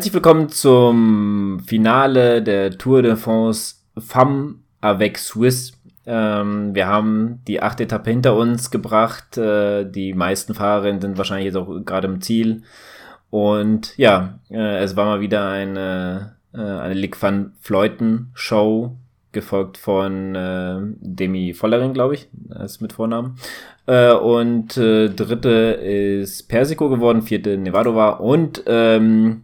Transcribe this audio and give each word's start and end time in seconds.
Herzlich 0.00 0.14
willkommen 0.14 0.48
zum 0.48 1.60
Finale 1.66 2.42
der 2.42 2.70
Tour 2.70 3.02
de 3.02 3.16
France 3.16 3.74
Femme 3.98 4.54
avec 4.80 5.18
Swiss. 5.18 5.78
Ähm, 6.06 6.74
wir 6.74 6.86
haben 6.86 7.42
die 7.46 7.60
achte 7.60 7.82
Etappe 7.82 8.08
hinter 8.08 8.34
uns 8.34 8.70
gebracht. 8.70 9.36
Äh, 9.36 9.84
die 9.84 10.14
meisten 10.14 10.54
Fahrerinnen 10.54 11.02
sind 11.02 11.18
wahrscheinlich 11.18 11.44
jetzt 11.44 11.56
auch 11.56 11.84
gerade 11.84 12.08
im 12.08 12.22
Ziel. 12.22 12.62
Und 13.28 13.94
ja, 13.98 14.38
äh, 14.48 14.78
es 14.78 14.96
war 14.96 15.04
mal 15.04 15.20
wieder 15.20 15.50
eine, 15.50 16.36
äh, 16.54 16.62
eine 16.62 16.94
Lick 16.94 17.20
van 17.20 17.52
Fleuten 17.60 18.30
Show, 18.32 18.96
gefolgt 19.32 19.76
von 19.76 20.34
äh, 20.34 20.78
Demi 21.00 21.52
Vollering, 21.52 21.92
glaube 21.92 22.14
ich, 22.14 22.28
ist 22.64 22.80
mit 22.80 22.94
Vornamen. 22.94 23.36
Äh, 23.84 24.14
und 24.14 24.78
äh, 24.78 25.10
dritte 25.10 25.50
ist 25.50 26.48
Persico 26.48 26.88
geworden, 26.88 27.20
vierte 27.20 27.58
Nevadova 27.58 28.12
und 28.12 28.62
ähm, 28.66 29.42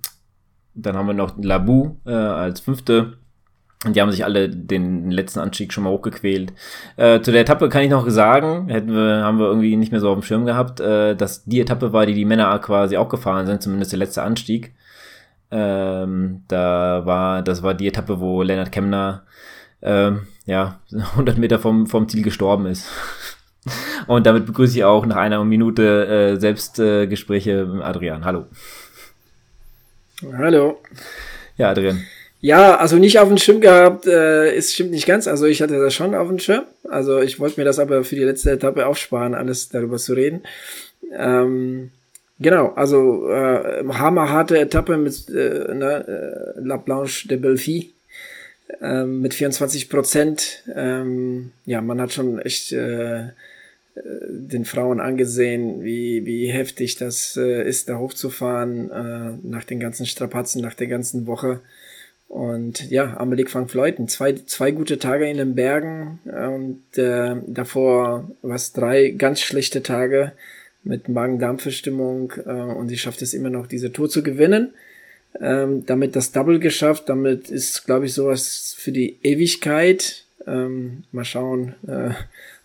dann 0.76 0.96
haben 0.96 1.06
wir 1.06 1.14
noch 1.14 1.34
Labu 1.40 1.96
äh, 2.06 2.12
als 2.12 2.60
fünfte. 2.60 3.14
Und 3.84 3.94
die 3.94 4.00
haben 4.00 4.10
sich 4.10 4.24
alle 4.24 4.48
den 4.48 5.10
letzten 5.10 5.38
Anstieg 5.40 5.72
schon 5.72 5.84
mal 5.84 5.90
hochgequält. 5.90 6.52
Äh, 6.96 7.20
zu 7.20 7.30
der 7.30 7.42
Etappe 7.42 7.68
kann 7.68 7.82
ich 7.82 7.90
noch 7.90 8.08
sagen, 8.08 8.68
hätten 8.68 8.92
wir, 8.92 9.22
haben 9.22 9.38
wir 9.38 9.46
irgendwie 9.46 9.76
nicht 9.76 9.92
mehr 9.92 10.00
so 10.00 10.10
auf 10.10 10.18
dem 10.18 10.22
Schirm 10.22 10.46
gehabt, 10.46 10.80
äh, 10.80 11.14
dass 11.14 11.44
die 11.44 11.60
Etappe 11.60 11.92
war, 11.92 12.06
die 12.06 12.14
die 12.14 12.24
Männer 12.24 12.58
quasi 12.58 12.96
auch 12.96 13.08
gefahren 13.08 13.46
sind, 13.46 13.62
zumindest 13.62 13.92
der 13.92 13.98
letzte 13.98 14.22
Anstieg. 14.22 14.74
Ähm, 15.50 16.42
da 16.48 17.04
war, 17.04 17.42
das 17.42 17.62
war 17.62 17.74
die 17.74 17.86
Etappe, 17.86 18.18
wo 18.18 18.42
Lennart 18.42 18.72
Kemner, 18.72 19.24
ähm, 19.82 20.26
ja, 20.46 20.80
100 20.92 21.38
Meter 21.38 21.58
vom, 21.58 21.86
vom 21.86 22.08
Ziel 22.08 22.22
gestorben 22.22 22.66
ist. 22.66 22.88
Und 24.06 24.26
damit 24.26 24.46
begrüße 24.46 24.78
ich 24.78 24.84
auch 24.84 25.04
nach 25.06 25.16
einer 25.16 25.44
Minute 25.44 26.06
äh, 26.06 26.40
Selbstgespräche 26.40 27.66
mit 27.66 27.82
Adrian. 27.82 28.24
Hallo. 28.24 28.46
Hallo. 30.22 30.80
Ja, 31.58 31.70
Adrian. 31.70 32.02
Ja, 32.40 32.76
also 32.76 32.96
nicht 32.96 33.18
auf 33.18 33.28
dem 33.28 33.38
Schirm 33.38 33.60
gehabt, 33.60 34.06
äh, 34.06 34.54
ist 34.54 34.72
stimmt 34.72 34.92
nicht 34.92 35.06
ganz. 35.06 35.26
Also 35.26 35.46
ich 35.46 35.60
hatte 35.60 35.78
das 35.78 35.94
schon 35.94 36.14
auf 36.14 36.28
dem 36.28 36.38
Schirm. 36.38 36.64
Also 36.88 37.20
ich 37.20 37.38
wollte 37.38 37.60
mir 37.60 37.64
das 37.64 37.78
aber 37.78 38.04
für 38.04 38.14
die 38.14 38.24
letzte 38.24 38.52
Etappe 38.52 38.86
aufsparen, 38.86 39.34
alles 39.34 39.68
darüber 39.68 39.98
zu 39.98 40.14
reden. 40.14 40.42
Ähm, 41.12 41.90
genau, 42.38 42.72
also 42.74 43.28
äh, 43.28 43.84
hammerharte 43.88 44.58
Etappe 44.58 44.96
mit 44.96 45.28
äh, 45.28 45.74
ne, 45.74 46.54
äh, 46.56 46.60
La 46.60 46.76
Blanche 46.76 47.28
de 47.28 47.36
Belfi 47.36 47.92
ähm, 48.80 49.20
mit 49.20 49.34
24 49.34 49.88
Prozent. 49.90 50.62
Ähm, 50.74 51.52
ja, 51.64 51.80
man 51.80 52.00
hat 52.00 52.12
schon 52.12 52.38
echt 52.38 52.72
äh, 52.72 53.28
den 54.04 54.64
Frauen 54.64 55.00
angesehen, 55.00 55.82
wie, 55.82 56.26
wie 56.26 56.48
heftig 56.48 56.96
das 56.96 57.36
äh, 57.36 57.66
ist, 57.66 57.88
da 57.88 57.98
hochzufahren, 57.98 58.90
äh, 58.90 59.38
nach 59.42 59.64
den 59.64 59.80
ganzen 59.80 60.06
Strapazen, 60.06 60.60
nach 60.62 60.74
der 60.74 60.86
ganzen 60.86 61.26
Woche. 61.26 61.60
Und 62.28 62.90
ja, 62.90 63.16
Amelie 63.18 63.46
van 63.50 63.68
Fleuten, 63.68 64.08
zwei, 64.08 64.32
zwei 64.34 64.72
gute 64.72 64.98
Tage 64.98 65.28
in 65.30 65.36
den 65.36 65.54
Bergen 65.54 66.18
und 66.24 66.98
äh, 66.98 67.36
davor 67.46 68.30
was 68.42 68.72
drei 68.72 69.10
ganz 69.10 69.40
schlechte 69.40 69.82
Tage 69.82 70.32
mit 70.82 71.08
Magen-Darm-Verstimmung 71.08 72.32
äh, 72.44 72.50
und 72.50 72.88
sie 72.88 72.98
schafft 72.98 73.22
es 73.22 73.32
immer 73.32 73.50
noch, 73.50 73.68
diese 73.68 73.92
Tour 73.92 74.08
zu 74.08 74.22
gewinnen. 74.22 74.74
Ähm, 75.40 75.84
damit 75.86 76.16
das 76.16 76.32
Double 76.32 76.58
geschafft, 76.58 77.08
damit 77.08 77.50
ist, 77.50 77.84
glaube 77.84 78.06
ich, 78.06 78.14
sowas 78.14 78.74
für 78.76 78.92
die 78.92 79.18
Ewigkeit. 79.22 80.24
Ähm, 80.46 81.04
mal 81.12 81.24
schauen, 81.24 81.74
äh, 81.86 82.10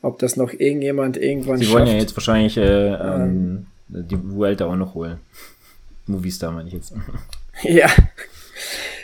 ob 0.01 0.19
das 0.19 0.35
noch 0.35 0.53
irgendjemand 0.53 1.17
irgendwann 1.17 1.57
Sie 1.57 1.65
schafft. 1.65 1.75
wollen 1.75 1.87
ja 1.87 1.93
jetzt 1.93 2.15
wahrscheinlich 2.15 2.57
äh, 2.57 2.93
ähm, 2.93 3.67
die 3.87 4.17
Vuelta 4.21 4.65
auch 4.65 4.75
noch 4.75 4.93
holen. 4.95 5.17
Movistar 6.07 6.51
meine 6.51 6.67
ich 6.67 6.73
jetzt. 6.73 6.93
ja. 7.63 7.87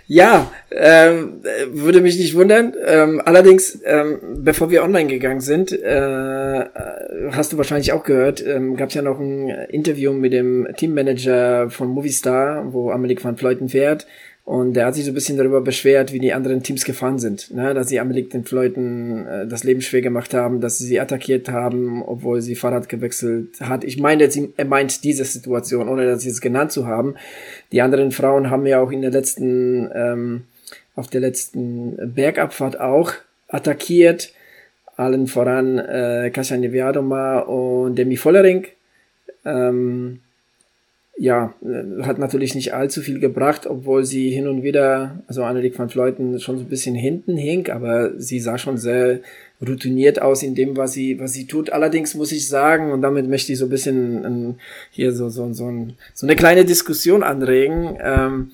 Ja, 0.10 0.50
ähm, 0.72 1.42
würde 1.74 2.00
mich 2.00 2.18
nicht 2.18 2.34
wundern. 2.34 2.74
Ähm, 2.86 3.22
allerdings, 3.26 3.82
ähm, 3.84 4.20
bevor 4.38 4.72
wir 4.72 4.82
online 4.84 5.10
gegangen 5.10 5.42
sind, 5.42 5.74
äh, 5.74 6.66
hast 7.32 7.52
du 7.52 7.58
wahrscheinlich 7.58 7.92
auch 7.92 8.06
gehört, 8.06 8.42
ähm, 8.46 8.78
gab 8.78 8.88
es 8.88 8.96
ja 8.96 9.02
noch 9.02 9.20
ein 9.20 9.50
Interview 9.50 10.14
mit 10.14 10.32
dem 10.32 10.66
Teammanager 10.78 11.70
von 11.70 11.90
Movistar, 11.90 12.72
wo 12.72 12.90
Amelie 12.92 13.22
van 13.22 13.36
Fleuten 13.36 13.68
fährt. 13.68 14.08
Und 14.48 14.76
der 14.76 14.86
hat 14.86 14.96
sich 14.96 15.04
so 15.04 15.12
ein 15.12 15.14
bisschen 15.14 15.36
darüber 15.36 15.60
beschwert, 15.60 16.14
wie 16.14 16.20
die 16.20 16.32
anderen 16.32 16.64
Teams 16.64 16.86
gefahren 16.86 17.20
sind. 17.20 17.54
Ne? 17.54 17.74
Dass 17.74 17.90
sie 17.90 18.00
Amelie 18.00 18.30
den 18.30 18.46
Leuten 18.50 19.28
äh, 19.28 19.46
das 19.46 19.66
Leben 19.66 19.82
schwer 19.82 20.02
gemacht 20.02 20.34
haben, 20.34 20.62
dass 20.62 20.78
sie 20.78 20.86
sie 20.86 21.02
attackiert 21.02 21.50
haben, 21.50 22.02
obwohl 22.02 22.42
sie 22.42 22.56
Fahrrad 22.56 22.88
gewechselt 22.88 23.60
hat. 23.60 23.84
Ich 23.84 24.00
meine, 24.00 24.24
er 24.56 24.66
meint 24.66 25.04
diese 25.04 25.26
Situation, 25.26 25.90
ohne 25.90 26.06
das 26.06 26.24
jetzt 26.24 26.40
genannt 26.40 26.72
zu 26.72 26.88
haben. 26.88 27.16
Die 27.74 27.82
anderen 27.82 28.14
Frauen 28.14 28.50
haben 28.50 28.66
ja 28.66 28.80
auch 28.80 28.90
in 28.90 29.02
der 29.02 29.12
letzten, 29.12 29.92
ähm, 29.94 30.44
auf 30.96 31.08
der 31.08 31.20
letzten 31.20 31.98
Bergabfahrt 32.16 32.80
auch 32.80 33.12
attackiert. 33.50 34.32
Allen 34.96 35.28
voran 35.28 35.78
äh, 35.78 36.32
Kasia 36.34 36.56
Neviadoma 36.56 37.40
und 37.40 37.98
Demi 37.98 38.16
Vollering. 38.16 38.66
Ähm, 39.44 40.22
ja, 41.18 41.56
äh, 41.64 42.04
hat 42.04 42.20
natürlich 42.20 42.54
nicht 42.54 42.74
allzu 42.74 43.02
viel 43.02 43.20
gebracht, 43.20 43.66
obwohl 43.66 44.06
sie 44.06 44.30
hin 44.30 44.48
und 44.48 44.62
wieder, 44.64 45.24
also 45.28 45.44
Anneliek 45.44 45.78
van 45.78 45.90
Fleuten 45.90 46.40
schon 46.40 46.58
so 46.58 46.64
ein 46.64 46.70
bisschen 46.70 46.96
hinten 46.96 47.38
hing, 47.38 47.70
aber 47.70 48.20
sie 48.20 48.40
sah 48.40 48.58
schon 48.58 48.78
sehr 48.78 49.20
routiniert 49.66 50.22
aus 50.22 50.44
in 50.44 50.54
dem, 50.54 50.78
was 50.78 50.94
sie, 50.94 51.20
was 51.20 51.34
sie 51.34 51.48
tut. 51.48 51.72
Allerdings 51.72 52.14
muss 52.14 52.32
ich 52.32 52.48
sagen, 52.48 52.92
und 52.92 53.02
damit 53.02 53.28
möchte 53.28 53.52
ich 53.52 53.58
so 53.58 53.66
ein 53.66 53.72
bisschen 53.72 54.24
ähm, 54.24 54.56
hier 54.92 55.12
so, 55.12 55.30
so, 55.30 55.52
so, 55.54 55.66
ein, 55.66 55.94
so 56.14 56.28
eine 56.28 56.36
kleine 56.36 56.66
Diskussion 56.66 57.24
anregen, 57.24 57.98
ähm, 58.00 58.52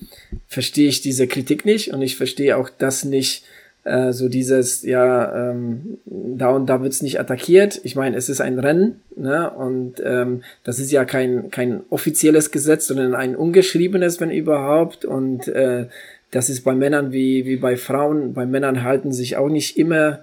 verstehe 0.48 0.88
ich 0.88 1.02
diese 1.02 1.26
Kritik 1.26 1.66
nicht 1.66 1.92
und 1.92 2.00
ich 2.00 2.16
verstehe 2.16 2.56
auch 2.56 2.70
das 2.70 3.04
nicht, 3.04 3.44
äh, 3.84 4.12
so 4.12 4.28
dieses, 4.28 4.82
ja, 4.82 5.50
ähm, 5.50 5.98
da 6.06 6.50
und 6.50 6.66
da 6.66 6.82
wird's 6.82 7.02
nicht 7.02 7.20
attackiert. 7.20 7.80
Ich 7.84 7.96
meine, 7.96 8.16
es 8.16 8.28
ist 8.28 8.40
ein 8.40 8.58
Rennen, 8.58 9.00
ne? 9.16 9.50
Und 9.50 10.02
ähm, 10.04 10.42
das 10.64 10.78
ist 10.78 10.90
ja 10.90 11.04
kein, 11.04 11.50
kein 11.50 11.82
offizielles 11.90 12.50
Gesetz, 12.50 12.86
sondern 12.86 13.14
ein 13.14 13.36
ungeschriebenes, 13.36 14.20
wenn 14.20 14.30
überhaupt. 14.30 15.04
Und 15.04 15.48
äh, 15.48 15.86
das 16.30 16.48
ist 16.48 16.62
bei 16.62 16.74
Männern 16.74 17.12
wie, 17.12 17.44
wie 17.44 17.56
bei 17.56 17.76
Frauen. 17.76 18.32
Bei 18.32 18.46
Männern 18.46 18.82
halten 18.82 19.12
sich 19.12 19.36
auch 19.36 19.50
nicht 19.50 19.76
immer 19.76 20.20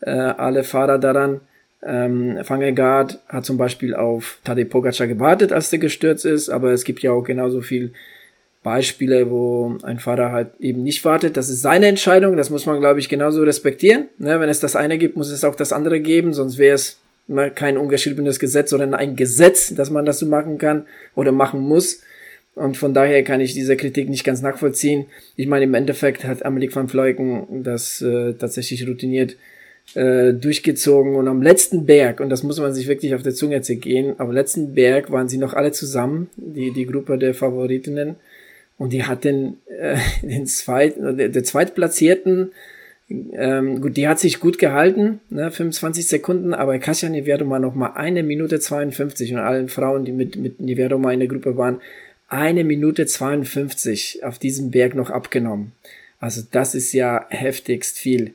äh, 0.00 0.10
alle 0.10 0.62
Fahrer 0.62 0.98
daran. 0.98 1.40
Ähm, 1.82 2.38
Fangergaard 2.42 3.20
hat 3.28 3.44
zum 3.44 3.56
Beispiel 3.56 3.94
auf 3.94 4.38
Tadej 4.44 4.66
Pogacar 4.66 5.06
gewartet, 5.06 5.52
als 5.52 5.70
der 5.70 5.78
gestürzt 5.78 6.24
ist, 6.24 6.48
aber 6.48 6.72
es 6.72 6.84
gibt 6.84 7.02
ja 7.02 7.12
auch 7.12 7.22
genauso 7.22 7.60
viel 7.60 7.92
Beispiele, 8.62 9.30
wo 9.30 9.76
ein 9.82 9.98
Fahrer 9.98 10.32
halt 10.32 10.48
eben 10.58 10.82
nicht 10.82 11.04
wartet. 11.04 11.36
Das 11.36 11.48
ist 11.48 11.62
seine 11.62 11.86
Entscheidung, 11.86 12.36
das 12.36 12.50
muss 12.50 12.66
man, 12.66 12.80
glaube 12.80 13.00
ich, 13.00 13.08
genauso 13.08 13.42
respektieren. 13.42 14.08
Ne, 14.18 14.40
wenn 14.40 14.48
es 14.48 14.60
das 14.60 14.76
eine 14.76 14.98
gibt, 14.98 15.16
muss 15.16 15.30
es 15.30 15.44
auch 15.44 15.54
das 15.54 15.72
andere 15.72 16.00
geben, 16.00 16.32
sonst 16.32 16.58
wäre 16.58 16.74
es 16.74 16.98
kein 17.54 17.76
ungeschriebenes 17.76 18.38
Gesetz, 18.38 18.70
sondern 18.70 18.94
ein 18.94 19.14
Gesetz, 19.14 19.74
dass 19.74 19.90
man 19.90 20.06
das 20.06 20.18
so 20.18 20.26
machen 20.26 20.58
kann 20.58 20.86
oder 21.14 21.30
machen 21.30 21.60
muss. 21.60 22.02
Und 22.54 22.76
von 22.76 22.94
daher 22.94 23.22
kann 23.22 23.40
ich 23.40 23.54
diese 23.54 23.76
Kritik 23.76 24.08
nicht 24.08 24.24
ganz 24.24 24.42
nachvollziehen. 24.42 25.06
Ich 25.36 25.46
meine, 25.46 25.64
im 25.64 25.74
Endeffekt 25.74 26.24
hat 26.24 26.44
Amelie 26.44 26.74
van 26.74 26.88
Vleuken 26.88 27.62
das 27.62 28.00
äh, 28.00 28.32
tatsächlich 28.32 28.88
routiniert 28.88 29.36
äh, 29.94 30.32
durchgezogen 30.34 31.14
und 31.14 31.28
am 31.28 31.40
letzten 31.40 31.86
Berg, 31.86 32.20
und 32.20 32.30
das 32.30 32.42
muss 32.42 32.58
man 32.58 32.74
sich 32.74 32.88
wirklich 32.88 33.14
auf 33.14 33.22
der 33.22 33.34
Zunge 33.34 33.62
zergehen, 33.62 34.14
am 34.18 34.32
letzten 34.32 34.74
Berg 34.74 35.10
waren 35.10 35.28
sie 35.28 35.38
noch 35.38 35.54
alle 35.54 35.72
zusammen, 35.72 36.28
die, 36.36 36.72
die 36.72 36.86
Gruppe 36.86 37.16
der 37.16 37.32
Favoritinnen, 37.32 38.16
und 38.78 38.92
die 38.92 39.04
hat 39.04 39.24
den, 39.24 39.58
äh, 39.66 39.98
den 40.22 40.46
zweiten, 40.46 41.16
der, 41.16 41.28
der 41.28 41.44
zweitplatzierten, 41.44 42.52
ähm, 43.10 43.80
gut, 43.80 43.96
die 43.96 44.06
hat 44.06 44.20
sich 44.20 44.38
gut 44.38 44.58
gehalten, 44.58 45.20
ne, 45.30 45.50
25 45.50 46.06
Sekunden, 46.06 46.52
aber 46.52 46.78
Kasia 46.78 47.08
Nivedoma 47.08 47.58
noch 47.58 47.74
mal 47.74 47.92
eine 47.94 48.22
Minute 48.22 48.60
52 48.60 49.32
und 49.32 49.38
allen 49.38 49.68
Frauen, 49.68 50.04
die 50.04 50.12
mit, 50.12 50.36
mit 50.36 50.60
Nivedoma 50.60 51.12
in 51.12 51.20
der 51.20 51.28
Gruppe 51.28 51.56
waren, 51.56 51.80
eine 52.28 52.64
Minute 52.64 53.06
52 53.06 54.24
auf 54.24 54.38
diesem 54.38 54.70
Berg 54.70 54.94
noch 54.94 55.08
abgenommen. 55.08 55.72
Also 56.20 56.42
das 56.50 56.74
ist 56.74 56.92
ja 56.92 57.24
heftigst 57.30 57.98
viel. 57.98 58.32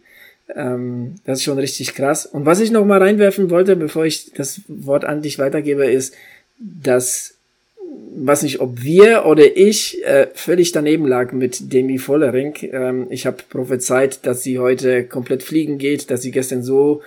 Ähm, 0.56 1.16
das 1.26 1.40
ist 1.40 1.44
schon 1.44 1.60
richtig 1.60 1.94
krass. 1.94 2.26
Und 2.26 2.46
was 2.48 2.60
ich 2.60 2.72
noch 2.72 2.86
mal 2.86 3.02
reinwerfen 3.02 3.52
wollte, 3.52 3.76
bevor 3.76 4.06
ich 4.06 4.34
das 4.34 4.62
Wort 4.68 5.06
an 5.06 5.22
dich 5.22 5.38
weitergebe, 5.38 5.86
ist, 5.86 6.16
dass 6.58 7.36
weiß 8.16 8.44
nicht, 8.44 8.60
ob 8.60 8.84
wir 8.84 9.26
oder 9.26 9.58
ich 9.58 10.04
äh, 10.06 10.28
völlig 10.34 10.72
daneben 10.72 11.08
lag 11.08 11.32
mit 11.32 11.74
Demi 11.74 11.98
Vollering. 11.98 12.54
Ähm, 12.72 13.08
ich 13.10 13.26
habe 13.26 13.38
prophezeit, 13.50 14.26
dass 14.26 14.44
sie 14.44 14.60
heute 14.60 15.04
komplett 15.04 15.44
fliegen 15.44 15.78
geht, 15.78 16.10
dass 16.12 16.22
sie 16.22 16.32
gestern 16.32 16.64
so 16.64 17.02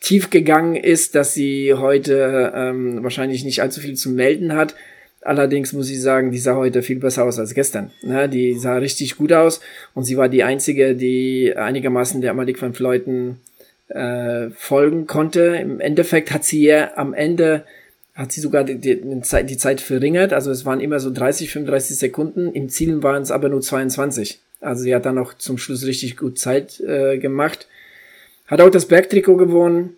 tief 0.00 0.30
gegangen 0.30 0.76
ist, 0.76 1.14
dass 1.14 1.34
sie 1.34 1.74
heute 1.74 2.52
ähm, 2.54 3.02
wahrscheinlich 3.02 3.44
nicht 3.44 3.62
allzu 3.62 3.80
viel 3.80 3.94
zu 3.94 4.10
melden 4.10 4.54
hat. 4.54 4.74
Allerdings 5.20 5.72
muss 5.72 5.88
ich 5.88 6.00
sagen, 6.00 6.32
die 6.32 6.38
sah 6.38 6.56
heute 6.56 6.82
viel 6.82 6.98
besser 6.98 7.24
aus 7.24 7.38
als 7.38 7.54
gestern. 7.54 7.92
Ne? 8.02 8.28
Die 8.28 8.54
sah 8.54 8.76
richtig 8.76 9.16
gut 9.16 9.32
aus 9.32 9.60
und 9.94 10.02
sie 10.04 10.16
war 10.16 10.28
die 10.28 10.42
einzige, 10.42 10.96
die 10.96 11.54
einigermaßen 11.56 12.20
der 12.20 12.34
Malik 12.34 12.60
van 12.60 12.74
Fleuten 12.74 13.38
äh, 13.88 14.50
folgen 14.56 15.06
konnte. 15.06 15.56
Im 15.60 15.78
Endeffekt 15.78 16.32
hat 16.32 16.44
sie 16.44 16.64
ja 16.64 16.96
am 16.96 17.14
Ende 17.14 17.64
hat 18.14 18.32
sie 18.32 18.40
sogar 18.40 18.64
die, 18.64 18.78
die, 18.78 19.00
die, 19.00 19.56
Zeit, 19.56 19.80
verringert. 19.80 20.32
Also 20.32 20.50
es 20.50 20.64
waren 20.64 20.80
immer 20.80 21.00
so 21.00 21.10
30, 21.10 21.50
35 21.50 21.98
Sekunden. 21.98 22.52
Im 22.52 22.68
Zielen 22.68 23.02
waren 23.02 23.22
es 23.22 23.30
aber 23.30 23.48
nur 23.48 23.62
22. 23.62 24.40
Also 24.60 24.82
sie 24.82 24.94
hat 24.94 25.06
dann 25.06 25.14
noch 25.14 25.34
zum 25.34 25.58
Schluss 25.58 25.86
richtig 25.86 26.16
gut 26.16 26.38
Zeit 26.38 26.78
äh, 26.80 27.18
gemacht. 27.18 27.66
Hat 28.46 28.60
auch 28.60 28.70
das 28.70 28.86
Bergtrikot 28.86 29.36
gewonnen. 29.36 29.96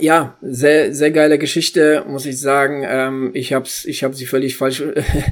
Ja, 0.00 0.36
sehr, 0.42 0.94
sehr 0.94 1.10
geile 1.10 1.38
Geschichte, 1.38 2.04
muss 2.08 2.26
ich 2.26 2.40
sagen. 2.40 2.82
Ähm, 2.86 3.30
ich 3.34 3.52
habe 3.52 3.68
ich 3.84 4.02
hab 4.02 4.14
sie 4.14 4.26
völlig 4.26 4.56
falsch 4.56 4.82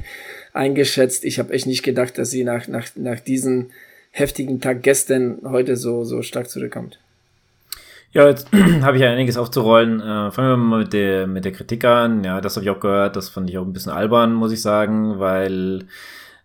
eingeschätzt. 0.53 1.25
Ich 1.25 1.39
habe 1.39 1.53
echt 1.53 1.65
nicht 1.65 1.83
gedacht, 1.83 2.17
dass 2.17 2.29
sie 2.29 2.43
nach, 2.43 2.67
nach, 2.67 2.87
nach 2.95 3.19
diesem 3.19 3.71
heftigen 4.11 4.61
Tag 4.61 4.83
gestern 4.83 5.39
heute 5.43 5.75
so, 5.75 6.05
so 6.05 6.21
stark 6.21 6.49
zurückkommt. 6.49 6.99
Ja, 8.13 8.27
jetzt 8.27 8.47
habe 8.81 8.97
ich 8.97 9.03
ja 9.03 9.11
einiges 9.11 9.37
aufzurollen. 9.37 9.99
Äh, 9.99 10.31
fangen 10.31 10.49
wir 10.49 10.57
mal 10.57 10.79
mit 10.79 10.93
der, 10.93 11.27
mit 11.27 11.45
der 11.45 11.51
Kritik 11.51 11.83
an. 11.83 12.23
Ja, 12.23 12.41
das 12.41 12.55
habe 12.55 12.63
ich 12.63 12.69
auch 12.69 12.79
gehört. 12.79 13.15
Das 13.15 13.29
fand 13.29 13.49
ich 13.49 13.57
auch 13.57 13.65
ein 13.65 13.73
bisschen 13.73 13.91
albern, 13.91 14.33
muss 14.33 14.51
ich 14.51 14.61
sagen, 14.61 15.19
weil 15.19 15.85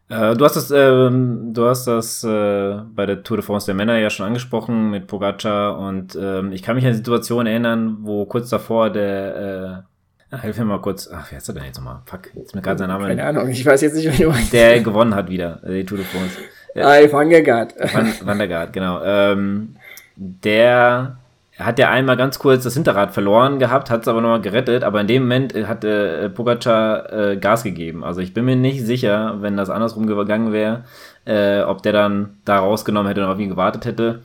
äh, 0.09 0.35
du 0.35 0.45
hast 0.45 0.57
das, 0.57 0.71
äh, 0.71 1.11
du 1.11 1.67
hast 1.67 1.87
das 1.87 2.25
äh, 2.25 2.77
bei 2.95 3.05
der 3.05 3.23
Tour 3.23 3.37
de 3.37 3.45
France 3.45 3.67
der 3.67 3.75
Männer 3.75 3.99
ja 3.99 4.09
schon 4.09 4.27
angesprochen 4.27 4.91
mit 4.91 5.07
Pogacar 5.07 5.79
und 5.79 6.19
ähm, 6.21 6.53
ich 6.53 6.63
kann 6.63 6.77
mich 6.77 6.87
an 6.87 6.93
die 6.93 6.97
Situation 6.97 7.47
erinnern, 7.47 7.99
wo 8.01 8.25
kurz 8.25 8.49
davor 8.49 8.91
der 8.91 9.37
äh, 9.37 9.89
Ach, 10.31 10.43
hilf 10.43 10.59
mir 10.59 10.67
mal 10.67 10.81
kurz. 10.83 11.09
Ach, 11.11 11.31
wie 11.31 11.37
heißt 11.37 11.49
er 11.49 11.55
denn 11.55 11.65
jetzt 11.65 11.79
nochmal? 11.79 12.03
Fuck, 12.05 12.35
jetzt 12.35 12.55
mir 12.55 12.61
gerade 12.61 12.79
sein 12.79 12.89
Name. 12.89 13.07
Keine 13.09 13.25
Ahnung, 13.25 13.49
ich 13.49 13.65
weiß 13.65 13.81
jetzt 13.81 13.95
nicht, 13.95 14.13
wie 14.13 14.25
du 14.25 14.29
meinst. 14.29 14.53
Der 14.53 14.81
gewonnen 14.81 15.15
hat 15.15 15.31
wieder, 15.31 15.63
äh, 15.65 15.73
die 15.73 15.87
Tour 15.87 15.99
de 15.99 16.07
France. 16.07 16.39
Äh, 16.75 17.11
Van 17.11 17.31
der 17.31 17.43
Gaard. 17.43 17.75
Van, 17.95 18.13
Van 18.23 18.39
der 18.39 18.49
Gaard, 18.49 18.73
genau. 18.75 19.03
Ähm, 19.03 19.77
der 20.17 21.17
hat 21.59 21.79
ja 21.79 21.91
einmal 21.91 22.17
ganz 22.17 22.39
kurz 22.39 22.65
das 22.65 22.75
Hinterrad 22.75 23.13
verloren 23.13 23.59
gehabt, 23.59 23.91
hat 23.91 24.03
es 24.03 24.09
aber 24.09 24.21
nochmal 24.21 24.41
gerettet, 24.41 24.85
aber 24.85 25.01
in 25.01 25.07
dem 25.09 25.23
Moment 25.23 25.55
äh, 25.55 25.65
hat 25.65 25.85
äh, 25.85 26.31
Pogacar 26.31 27.13
äh, 27.13 27.37
Gas 27.37 27.65
gegeben. 27.65 28.05
Also 28.05 28.21
ich 28.21 28.33
bin 28.33 28.45
mir 28.45 28.57
nicht 28.57 28.85
sicher, 28.87 29.37
wenn 29.41 29.57
das 29.57 29.71
andersrum 29.71 30.07
gegangen 30.07 30.53
wäre, 30.53 30.85
äh, 31.25 31.63
ob 31.63 31.83
der 31.83 31.93
dann 31.93 32.39
da 32.45 32.59
rausgenommen 32.61 33.09
hätte 33.09 33.25
und 33.25 33.31
auf 33.31 33.39
ihn 33.41 33.49
gewartet 33.49 33.85
hätte. 33.85 34.23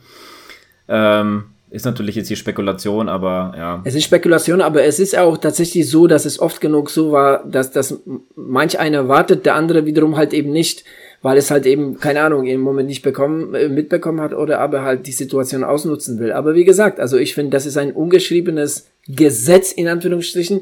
Ähm, 0.86 1.44
ist 1.70 1.84
natürlich 1.84 2.14
jetzt 2.14 2.30
die 2.30 2.36
Spekulation, 2.36 3.08
aber 3.08 3.52
ja. 3.56 3.82
Es 3.82 3.96
ist 3.96 4.04
Spekulation, 4.04 4.60
aber 4.60 4.84
es 4.84 5.00
ist 5.00 5.18
auch 5.18 5.36
tatsächlich 5.36 5.90
so, 5.90 6.06
dass 6.06 6.24
es 6.24 6.38
oft 6.38 6.60
genug 6.60 6.88
so 6.88 7.10
war, 7.10 7.42
dass, 7.44 7.72
dass 7.72 8.00
manch 8.36 8.78
einer 8.78 9.08
wartet, 9.08 9.44
der 9.44 9.56
andere 9.56 9.84
wiederum 9.84 10.16
halt 10.16 10.32
eben 10.32 10.52
nicht 10.52 10.84
weil 11.24 11.38
es 11.38 11.50
halt 11.50 11.64
eben, 11.64 11.98
keine 11.98 12.20
Ahnung, 12.20 12.44
im 12.44 12.60
Moment 12.60 12.86
nicht 12.86 13.00
bekommen, 13.00 13.54
äh, 13.54 13.70
mitbekommen 13.70 14.20
hat 14.20 14.34
oder 14.34 14.60
aber 14.60 14.82
halt 14.82 15.06
die 15.06 15.12
Situation 15.12 15.64
ausnutzen 15.64 16.18
will. 16.18 16.32
Aber 16.32 16.54
wie 16.54 16.66
gesagt, 16.66 17.00
also 17.00 17.16
ich 17.16 17.34
finde, 17.34 17.52
das 17.52 17.64
ist 17.64 17.78
ein 17.78 17.92
ungeschriebenes 17.92 18.90
Gesetz 19.08 19.72
in 19.72 19.88
Anführungsstrichen 19.88 20.60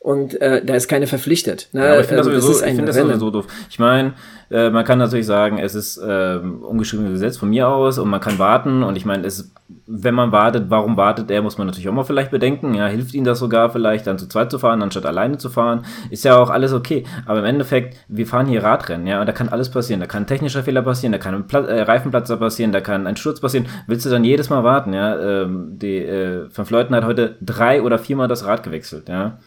und 0.00 0.40
äh, 0.40 0.64
da 0.64 0.74
ist 0.74 0.88
keine 0.88 1.06
verpflichtet. 1.06 1.68
Ne? 1.72 1.84
Ja, 1.84 1.92
aber 1.92 2.00
ich 2.00 2.06
finde 2.06 2.22
das, 2.24 2.32
also, 2.32 2.48
das, 2.48 2.62
ich 2.62 2.74
find 2.74 2.88
das 2.88 2.96
sowieso 2.96 3.30
doof. 3.30 3.46
Ich 3.68 3.78
meine, 3.78 4.14
äh, 4.50 4.70
man 4.70 4.82
kann 4.86 4.98
natürlich 4.98 5.26
sagen, 5.26 5.58
es 5.58 5.74
ist 5.74 5.98
äh, 5.98 6.38
ungeschriebenes 6.38 7.12
Gesetz 7.12 7.36
von 7.36 7.50
mir 7.50 7.68
aus 7.68 7.98
und 7.98 8.08
man 8.08 8.18
kann 8.18 8.38
warten 8.38 8.82
und 8.82 8.96
ich 8.96 9.04
meine, 9.04 9.26
es, 9.26 9.52
wenn 9.86 10.14
man 10.14 10.32
wartet, 10.32 10.70
warum 10.70 10.96
wartet 10.96 11.30
er, 11.30 11.42
muss 11.42 11.58
man 11.58 11.66
natürlich 11.66 11.86
auch 11.90 11.92
mal 11.92 12.04
vielleicht 12.04 12.30
bedenken. 12.30 12.72
Ja, 12.72 12.86
hilft 12.86 13.12
ihm 13.12 13.24
das 13.24 13.40
sogar 13.40 13.68
vielleicht, 13.68 14.06
dann 14.06 14.18
zu 14.18 14.26
zweit 14.26 14.50
zu 14.50 14.58
fahren, 14.58 14.82
anstatt 14.82 15.04
alleine 15.04 15.36
zu 15.36 15.50
fahren. 15.50 15.84
Ist 16.08 16.24
ja 16.24 16.38
auch 16.38 16.48
alles 16.48 16.72
okay. 16.72 17.04
Aber 17.26 17.40
im 17.40 17.44
Endeffekt, 17.44 17.98
wir 18.08 18.26
fahren 18.26 18.46
hier 18.46 18.64
Radrennen, 18.64 19.06
ja, 19.06 19.20
und 19.20 19.26
da 19.26 19.32
kann 19.32 19.50
alles 19.50 19.70
passieren. 19.70 20.00
Da 20.00 20.06
kann 20.06 20.22
ein 20.22 20.26
technischer 20.26 20.62
Fehler 20.62 20.80
passieren, 20.80 21.12
da 21.12 21.18
kann 21.18 21.34
ein 21.34 21.46
Pla 21.46 21.60
äh, 21.66 21.82
Reifenplatzer 21.82 22.38
passieren, 22.38 22.72
da 22.72 22.80
kann 22.80 23.06
ein 23.06 23.18
Sturz 23.18 23.40
passieren. 23.40 23.66
Willst 23.86 24.06
du 24.06 24.10
dann 24.10 24.24
jedes 24.24 24.48
Mal 24.48 24.64
warten, 24.64 24.94
ja? 24.94 25.42
Ähm, 25.42 25.78
die 25.78 25.98
äh, 25.98 26.48
fünf 26.48 26.70
Leuten 26.70 26.94
hat 26.94 27.04
heute 27.04 27.36
drei 27.42 27.82
oder 27.82 27.98
viermal 27.98 28.28
das 28.28 28.46
Rad 28.46 28.62
gewechselt, 28.62 29.10
ja. 29.10 29.38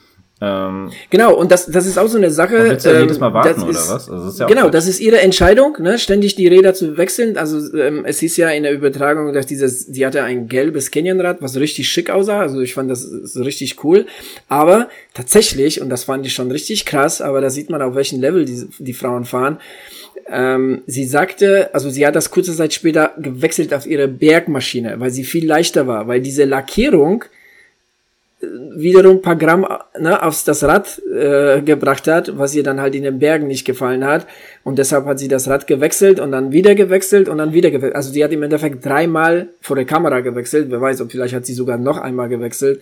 Ähm, 0.46 0.92
genau, 1.10 1.36
und 1.36 1.52
das, 1.52 1.68
das 1.68 1.86
ist 1.86 1.98
auch 1.98 2.08
so 2.08 2.18
eine 2.18 2.30
Sache. 2.30 2.66
Willst 2.66 2.86
du 2.86 2.90
ähm, 2.90 3.02
jedes 3.02 3.18
Mal 3.18 3.34
warten, 3.34 3.62
oder 3.62 3.72
ist, 3.72 3.90
was? 3.90 4.10
Also 4.10 4.26
das 4.26 4.40
ja 4.40 4.46
genau, 4.48 4.70
das 4.70 4.88
ist 4.88 5.00
ihre 5.00 5.22
Entscheidung, 5.22 5.78
ne, 5.80 5.98
ständig 5.98 6.36
die 6.36 6.48
Räder 6.48 6.74
zu 6.74 6.98
wechseln. 6.98 7.38
Also 7.38 7.74
ähm, 7.78 8.04
es 8.06 8.20
hieß 8.20 8.36
ja 8.36 8.50
in 8.50 8.64
der 8.64 8.74
Übertragung, 8.74 9.32
dass 9.32 9.46
dieses, 9.46 9.90
die 9.90 10.06
hatte 10.06 10.22
ein 10.24 10.50
gelbes 10.50 10.92
Canyonrad, 10.92 11.42
was 11.42 11.56
richtig 11.56 11.88
schick 11.88 12.10
aussah. 12.10 12.42
Also 12.42 12.60
ich 12.60 12.74
fand 12.74 12.92
das 12.92 13.04
so 13.04 13.42
richtig 13.42 13.82
cool. 13.86 14.06
Aber 14.50 14.90
tatsächlich, 15.14 15.80
und 15.80 15.90
das 15.90 16.04
fand 16.04 16.26
ich 16.26 16.34
schon 16.34 16.52
richtig 16.52 16.86
krass, 16.86 17.22
aber 17.22 17.40
da 17.40 17.50
sieht 17.50 17.70
man 17.70 17.82
auf 17.82 17.96
welchem 17.96 18.20
Level 18.20 18.44
die, 18.44 18.68
die 18.80 18.94
Frauen 18.94 19.24
fahren. 19.24 19.60
Ähm, 20.30 20.82
sie 20.88 21.06
sagte, 21.06 21.74
also 21.74 21.90
sie 21.90 22.06
hat 22.06 22.16
das 22.16 22.32
kurze 22.32 22.54
Zeit 22.56 22.74
später 22.74 23.14
gewechselt 23.18 23.74
auf 23.74 23.86
ihre 23.86 24.10
Bergmaschine, 24.10 25.00
weil 25.00 25.12
sie 25.12 25.24
viel 25.24 25.48
leichter 25.48 25.88
war, 25.88 26.08
weil 26.08 26.22
diese 26.22 26.44
Lackierung, 26.44 27.24
wiederum 28.76 29.22
paar 29.22 29.36
Gramm 29.36 29.66
ne, 30.00 30.22
aufs 30.22 30.44
das 30.44 30.64
Rad 30.64 31.02
äh, 31.14 31.62
gebracht 31.62 32.08
hat, 32.08 32.38
was 32.38 32.56
ihr 32.56 32.64
dann 32.64 32.82
halt 32.82 32.96
in 32.96 33.04
den 33.04 33.20
Bergen 33.20 33.48
nicht 33.48 33.66
gefallen 33.66 34.06
hat. 34.06 34.28
Und 34.64 34.80
deshalb 34.80 35.06
hat 35.06 35.20
sie 35.20 35.28
das 35.28 35.48
Rad 35.48 35.68
gewechselt 35.68 36.20
und 36.20 36.32
dann 36.32 36.52
wieder 36.52 36.76
gewechselt 36.76 37.30
und 37.30 37.38
dann 37.38 37.54
wieder 37.54 37.72
gewechselt. 37.72 37.96
Also 37.96 38.14
die 38.14 38.24
hat 38.24 38.32
im 38.32 38.44
Endeffekt 38.44 38.86
dreimal 38.86 39.50
vor 39.62 39.76
der 39.76 39.86
Kamera 39.86 40.22
gewechselt. 40.22 40.68
Wer 40.70 40.82
weiß, 40.82 41.02
ob 41.02 41.12
vielleicht 41.12 41.34
hat 41.34 41.46
sie 41.46 41.54
sogar 41.54 41.78
noch 41.78 41.98
einmal 41.98 42.30
gewechselt. 42.30 42.82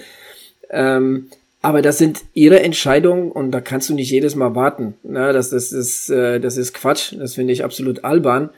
Ähm, 0.69 1.28
aber 1.62 1.81
das 1.81 1.98
sind 1.98 2.22
ihre 2.34 2.62
Entscheidungen 2.62 3.31
und 3.31 3.52
da 3.52 3.62
kannst 3.62 3.90
du 3.90 3.94
nicht 3.94 4.10
jedes 4.10 4.36
Mal 4.36 4.56
warten. 4.56 4.96
Ne, 5.04 5.31
das, 5.31 5.52
das, 5.52 5.72
ist, 5.72 6.10
äh, 6.10 6.40
das 6.40 6.58
ist 6.58 6.74
Quatsch. 6.74 7.13
Das 7.18 7.36
finde 7.36 7.54
ich 7.54 7.63
absolut 7.63 8.04
albern. 8.04 8.50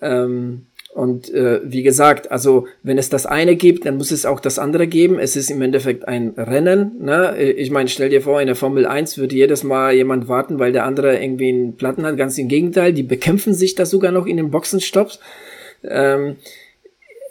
Ähm, 0.00 0.66
und 0.94 1.34
äh, 1.34 1.60
wie 1.64 1.82
gesagt, 1.82 2.30
also 2.30 2.68
wenn 2.84 2.98
es 2.98 3.08
das 3.08 3.26
eine 3.26 3.56
gibt, 3.56 3.84
dann 3.84 3.96
muss 3.96 4.12
es 4.12 4.24
auch 4.24 4.38
das 4.38 4.60
andere 4.60 4.86
geben. 4.86 5.18
Es 5.18 5.34
ist 5.34 5.50
im 5.50 5.60
Endeffekt 5.60 6.06
ein 6.06 6.34
Rennen. 6.36 6.92
Ne? 7.00 7.36
Ich 7.36 7.72
meine, 7.72 7.88
stell 7.88 8.10
dir 8.10 8.22
vor, 8.22 8.40
in 8.40 8.46
der 8.46 8.54
Formel 8.54 8.86
1 8.86 9.18
würde 9.18 9.34
jedes 9.34 9.64
Mal 9.64 9.92
jemand 9.92 10.28
warten, 10.28 10.60
weil 10.60 10.70
der 10.70 10.84
andere 10.84 11.20
irgendwie 11.20 11.48
einen 11.48 11.76
Platten 11.76 12.06
hat. 12.06 12.16
Ganz 12.16 12.38
im 12.38 12.46
Gegenteil, 12.46 12.92
die 12.92 13.02
bekämpfen 13.02 13.54
sich 13.54 13.74
da 13.74 13.86
sogar 13.86 14.12
noch 14.12 14.24
in 14.24 14.36
den 14.36 14.52
Boxenstopps. 14.52 15.18
Ähm, 15.82 16.36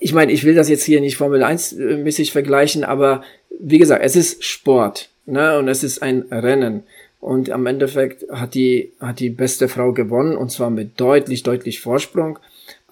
ich 0.01 0.13
meine, 0.13 0.33
ich 0.33 0.43
will 0.43 0.55
das 0.55 0.67
jetzt 0.67 0.83
hier 0.83 0.99
nicht 0.99 1.15
Formel 1.15 1.41
1-mäßig 1.41 2.27
äh, 2.27 2.31
vergleichen, 2.31 2.83
aber 2.83 3.23
wie 3.61 3.77
gesagt, 3.77 4.03
es 4.03 4.17
ist 4.17 4.43
Sport. 4.43 5.09
Ne? 5.25 5.57
Und 5.57 5.69
es 5.69 5.85
ist 5.85 6.03
ein 6.03 6.23
Rennen. 6.29 6.83
Und 7.21 7.49
am 7.49 7.65
Endeffekt 7.65 8.29
hat 8.29 8.55
die, 8.55 8.91
hat 8.99 9.21
die 9.21 9.29
beste 9.29 9.69
Frau 9.69 9.93
gewonnen 9.93 10.35
und 10.35 10.51
zwar 10.51 10.69
mit 10.69 10.99
deutlich, 10.99 11.43
deutlich 11.43 11.79
Vorsprung. 11.79 12.39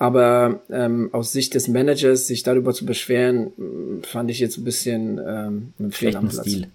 Aber 0.01 0.61
ähm, 0.71 1.09
aus 1.11 1.31
Sicht 1.31 1.53
des 1.53 1.67
Managers 1.67 2.25
sich 2.25 2.41
darüber 2.41 2.73
zu 2.73 2.87
beschweren, 2.87 4.01
fand 4.01 4.31
ich 4.31 4.39
jetzt 4.39 4.57
ein 4.57 4.63
bisschen 4.63 5.21
ähm, 5.23 5.73
ein 5.79 5.91
schlechten 5.91 6.31
Stil. 6.31 6.69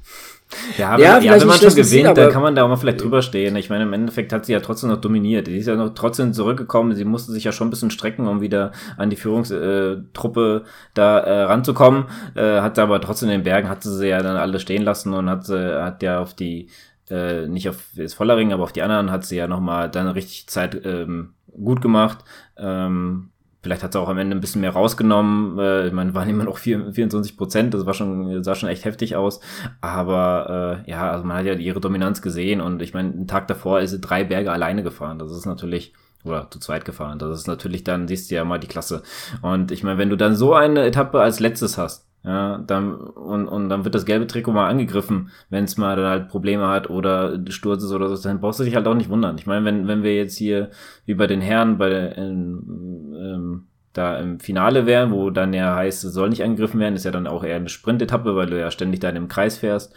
Ja, 0.79 0.93
wenn, 0.93 1.05
ja, 1.05 1.19
ja, 1.19 1.41
wenn 1.41 1.49
man 1.49 1.59
schon 1.59 1.71
gewinnt, 1.71 1.87
Stil, 1.89 2.15
dann 2.15 2.31
kann 2.31 2.41
man 2.41 2.55
da 2.55 2.63
auch 2.63 2.69
mal 2.69 2.77
vielleicht 2.77 3.03
drüber 3.03 3.23
stehen. 3.23 3.57
Ich 3.57 3.69
meine, 3.69 3.83
im 3.83 3.93
Endeffekt 3.93 4.33
hat 4.33 4.47
sie 4.47 4.53
ja 4.53 4.61
trotzdem 4.61 4.91
noch 4.91 5.01
dominiert. 5.01 5.49
Die 5.49 5.57
ist 5.57 5.67
ja 5.67 5.75
noch 5.75 5.93
trotzdem 5.93 6.35
zurückgekommen. 6.35 6.95
Sie 6.95 7.05
musste 7.05 7.33
sich 7.33 7.43
ja 7.43 7.51
schon 7.51 7.67
ein 7.67 7.71
bisschen 7.71 7.91
strecken, 7.91 8.29
um 8.29 8.41
wieder 8.41 8.71
an 8.97 9.11
die 9.11 9.17
Führungstruppe 9.17 10.63
da 10.95 11.19
äh, 11.19 11.43
ranzukommen. 11.43 12.05
Äh, 12.37 12.61
hat 12.61 12.79
aber 12.79 13.01
trotzdem 13.01 13.29
in 13.31 13.41
den 13.41 13.43
Bergen, 13.43 13.69
hat 13.69 13.83
sie 13.83 13.93
sie 13.93 14.07
ja 14.07 14.23
dann 14.23 14.37
alle 14.37 14.61
stehen 14.61 14.85
lassen 14.85 15.15
und 15.15 15.29
hat, 15.29 15.51
äh, 15.51 15.83
hat 15.83 16.01
ja 16.05 16.21
auf 16.21 16.35
die, 16.35 16.69
äh, 17.11 17.49
nicht 17.49 17.69
auf 17.69 17.87
das 17.97 18.15
Vollering, 18.15 18.53
aber 18.53 18.63
auf 18.63 18.73
die 18.73 18.83
anderen 18.83 19.11
hat 19.11 19.25
sie 19.25 19.35
ja 19.35 19.49
nochmal 19.49 19.91
dann 19.91 20.07
richtig 20.07 20.47
Zeit 20.47 20.81
ähm, 20.85 21.31
gut 21.63 21.81
gemacht. 21.81 22.19
Ähm, 22.57 23.31
vielleicht 23.63 23.83
hat 23.83 23.93
sie 23.93 24.01
auch 24.01 24.09
am 24.09 24.19
Ende 24.19 24.37
ein 24.37 24.41
bisschen 24.41 24.61
mehr 24.61 24.71
rausgenommen. 24.71 25.59
Äh, 25.59 25.89
ich 25.89 25.93
meine, 25.93 26.15
waren 26.15 26.29
immer 26.29 26.45
noch 26.45 26.59
24 26.59 27.37
Prozent, 27.37 27.75
das 27.75 27.85
war 27.87 27.95
schon, 27.95 28.43
sah 28.43 28.55
schon 28.55 28.69
echt 28.69 28.85
heftig 28.85 29.17
aus. 29.17 29.41
Aber 29.81 30.85
äh, 30.87 30.91
ja, 30.91 31.11
also 31.11 31.25
man 31.25 31.39
hat 31.39 31.47
ja 31.47 31.55
ihre 31.55 31.81
Dominanz 31.81 32.23
gesehen 32.23 32.61
und 32.61 32.83
ich 32.83 32.95
meine, 32.95 33.13
einen 33.13 33.27
Tag 33.27 33.49
davor 33.49 33.81
ist 33.81 33.91
sie 33.91 34.01
drei 34.01 34.25
Berge 34.25 34.53
alleine 34.53 34.83
gefahren. 34.83 35.19
Das 35.19 35.33
ist 35.33 35.47
natürlich 35.47 35.93
oder 36.25 36.51
zu 36.51 36.59
zweit 36.59 36.85
gefahren. 36.85 37.19
Das 37.19 37.39
ist 37.39 37.47
natürlich 37.47 37.85
dann, 37.85 38.09
siehst 38.09 38.31
du 38.31 38.35
ja 38.35 38.45
mal 38.45 38.59
die 38.59 38.67
Klasse. 38.67 39.03
Und 39.43 39.71
ich 39.71 39.83
meine, 39.83 39.99
wenn 39.99 40.11
du 40.11 40.17
dann 40.17 40.35
so 40.35 40.55
eine 40.55 40.85
Etappe 40.85 41.21
als 41.21 41.41
letztes 41.41 41.79
hast, 41.79 42.06
ja, 42.27 42.59
dann, 42.59 42.93
und, 42.97 43.47
und 43.47 43.69
dann 43.69 43.85
wird 43.85 43.95
das 43.95 44.05
gelbe 44.05 44.27
Trikot 44.27 44.51
mal 44.53 44.69
angegriffen, 44.69 45.31
wenn 45.49 45.63
es 45.63 45.77
mal 45.77 45.95
dann 45.95 46.07
halt 46.07 46.29
Probleme 46.29 46.67
hat 46.67 46.91
oder 46.91 47.41
Sturz 47.51 47.85
ist 47.85 47.93
oder 47.93 48.09
so, 48.09 48.21
dann 48.29 48.41
brauchst 48.41 48.59
du 48.59 48.65
dich 48.65 48.75
halt 48.75 48.89
auch 48.89 48.95
nicht 48.95 49.09
wundern. 49.09 49.39
Ich 49.39 49.47
meine, 49.47 49.65
wenn, 49.65 49.87
wenn 49.87 50.03
wir 50.03 50.17
jetzt 50.17 50.37
hier, 50.37 50.71
wie 51.05 51.15
bei 51.15 51.29
den 51.29 51.41
Herren, 51.41 51.79
bei 51.79 51.89
der, 51.89 52.19
in, 52.19 53.15
ähm, 53.17 53.67
da 53.97 54.19
im 54.19 54.41
Finale 54.41 54.85
wären, 54.85 55.11
wo 55.11 55.31
dann 55.31 55.55
ja 55.55 55.75
heißt, 55.75 56.05
es 56.05 56.13
soll 56.13 56.29
nicht 56.29 56.43
angegriffen 56.43 56.79
werden, 56.81 56.95
ist 56.95 57.05
ja 57.05 57.11
dann 57.11 57.27
auch 57.27 57.43
eher 57.43 57.57
eine 57.57 57.69
Sprintetappe, 57.69 58.37
weil 58.37 58.47
du 58.47 58.59
ja 58.59 58.71
ständig 58.71 59.01
da 59.01 59.09
in 59.09 59.15
dem 59.15 59.29
Kreis 59.29 59.57
fährst. 59.59 59.95